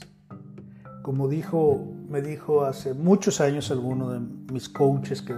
Como 1.02 1.28
dijo, 1.28 1.94
me 2.10 2.22
dijo 2.22 2.66
hace 2.66 2.94
muchos 2.94 3.42
años 3.42 3.72
alguno 3.72 4.12
de 4.12 4.20
mis 4.52 4.70
coaches 4.70 5.22
que 5.22 5.36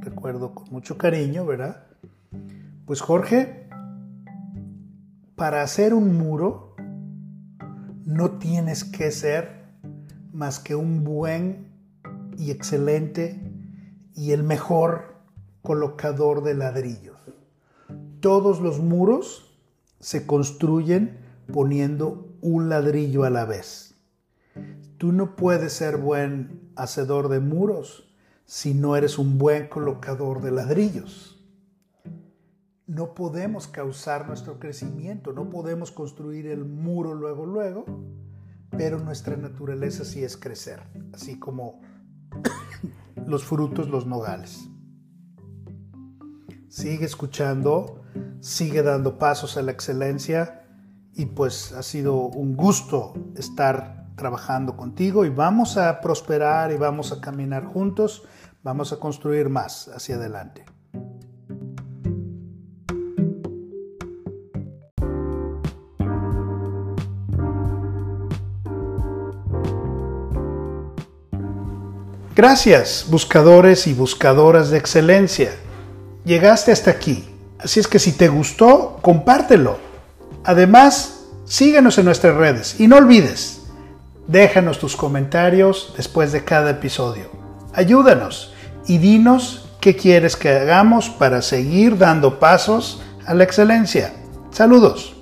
recuerdo 0.00 0.54
con 0.54 0.70
mucho 0.70 0.98
cariño, 0.98 1.44
¿verdad? 1.46 1.84
Pues 2.86 3.00
Jorge, 3.00 3.61
para 5.36 5.62
hacer 5.62 5.94
un 5.94 6.16
muro 6.16 6.74
no 8.04 8.38
tienes 8.38 8.84
que 8.84 9.10
ser 9.10 9.64
más 10.32 10.58
que 10.58 10.74
un 10.74 11.04
buen 11.04 11.72
y 12.36 12.50
excelente 12.50 13.40
y 14.14 14.32
el 14.32 14.42
mejor 14.42 15.14
colocador 15.62 16.42
de 16.42 16.54
ladrillos. 16.54 17.18
Todos 18.20 18.60
los 18.60 18.80
muros 18.80 19.58
se 20.00 20.26
construyen 20.26 21.18
poniendo 21.52 22.36
un 22.40 22.68
ladrillo 22.68 23.24
a 23.24 23.30
la 23.30 23.44
vez. 23.44 23.94
Tú 24.98 25.12
no 25.12 25.36
puedes 25.36 25.72
ser 25.72 25.96
buen 25.96 26.72
hacedor 26.76 27.28
de 27.28 27.40
muros 27.40 28.12
si 28.44 28.74
no 28.74 28.96
eres 28.96 29.18
un 29.18 29.38
buen 29.38 29.68
colocador 29.68 30.42
de 30.42 30.50
ladrillos. 30.50 31.31
No 32.92 33.14
podemos 33.14 33.68
causar 33.68 34.28
nuestro 34.28 34.58
crecimiento, 34.58 35.32
no 35.32 35.48
podemos 35.48 35.90
construir 35.90 36.46
el 36.46 36.66
muro 36.66 37.14
luego, 37.14 37.46
luego, 37.46 37.86
pero 38.68 38.98
nuestra 38.98 39.34
naturaleza 39.34 40.04
sí 40.04 40.22
es 40.22 40.36
crecer, 40.36 40.82
así 41.14 41.38
como 41.38 41.80
los 43.26 43.44
frutos, 43.44 43.88
los 43.88 44.06
nogales. 44.06 44.68
Sigue 46.68 47.06
escuchando, 47.06 48.02
sigue 48.40 48.82
dando 48.82 49.16
pasos 49.16 49.56
a 49.56 49.62
la 49.62 49.72
excelencia 49.72 50.66
y 51.14 51.24
pues 51.24 51.72
ha 51.72 51.82
sido 51.82 52.16
un 52.26 52.54
gusto 52.56 53.14
estar 53.38 54.12
trabajando 54.16 54.76
contigo 54.76 55.24
y 55.24 55.30
vamos 55.30 55.78
a 55.78 55.98
prosperar 56.02 56.70
y 56.72 56.76
vamos 56.76 57.10
a 57.10 57.22
caminar 57.22 57.64
juntos, 57.64 58.24
vamos 58.62 58.92
a 58.92 59.00
construir 59.00 59.48
más 59.48 59.88
hacia 59.88 60.16
adelante. 60.16 60.66
Gracias, 72.34 73.06
buscadores 73.08 73.86
y 73.86 73.92
buscadoras 73.92 74.70
de 74.70 74.78
excelencia. 74.78 75.50
Llegaste 76.24 76.72
hasta 76.72 76.90
aquí, 76.90 77.28
así 77.58 77.78
es 77.78 77.86
que 77.86 77.98
si 77.98 78.12
te 78.12 78.28
gustó, 78.28 78.98
compártelo. 79.02 79.76
Además, 80.42 81.24
síguenos 81.44 81.98
en 81.98 82.06
nuestras 82.06 82.34
redes 82.34 82.80
y 82.80 82.88
no 82.88 82.96
olvides, 82.96 83.64
déjanos 84.28 84.78
tus 84.78 84.96
comentarios 84.96 85.92
después 85.94 86.32
de 86.32 86.42
cada 86.42 86.70
episodio. 86.70 87.30
Ayúdanos 87.74 88.54
y 88.86 88.96
dinos 88.96 89.68
qué 89.80 89.94
quieres 89.94 90.34
que 90.36 90.48
hagamos 90.48 91.10
para 91.10 91.42
seguir 91.42 91.98
dando 91.98 92.38
pasos 92.38 93.02
a 93.26 93.34
la 93.34 93.44
excelencia. 93.44 94.14
Saludos. 94.50 95.21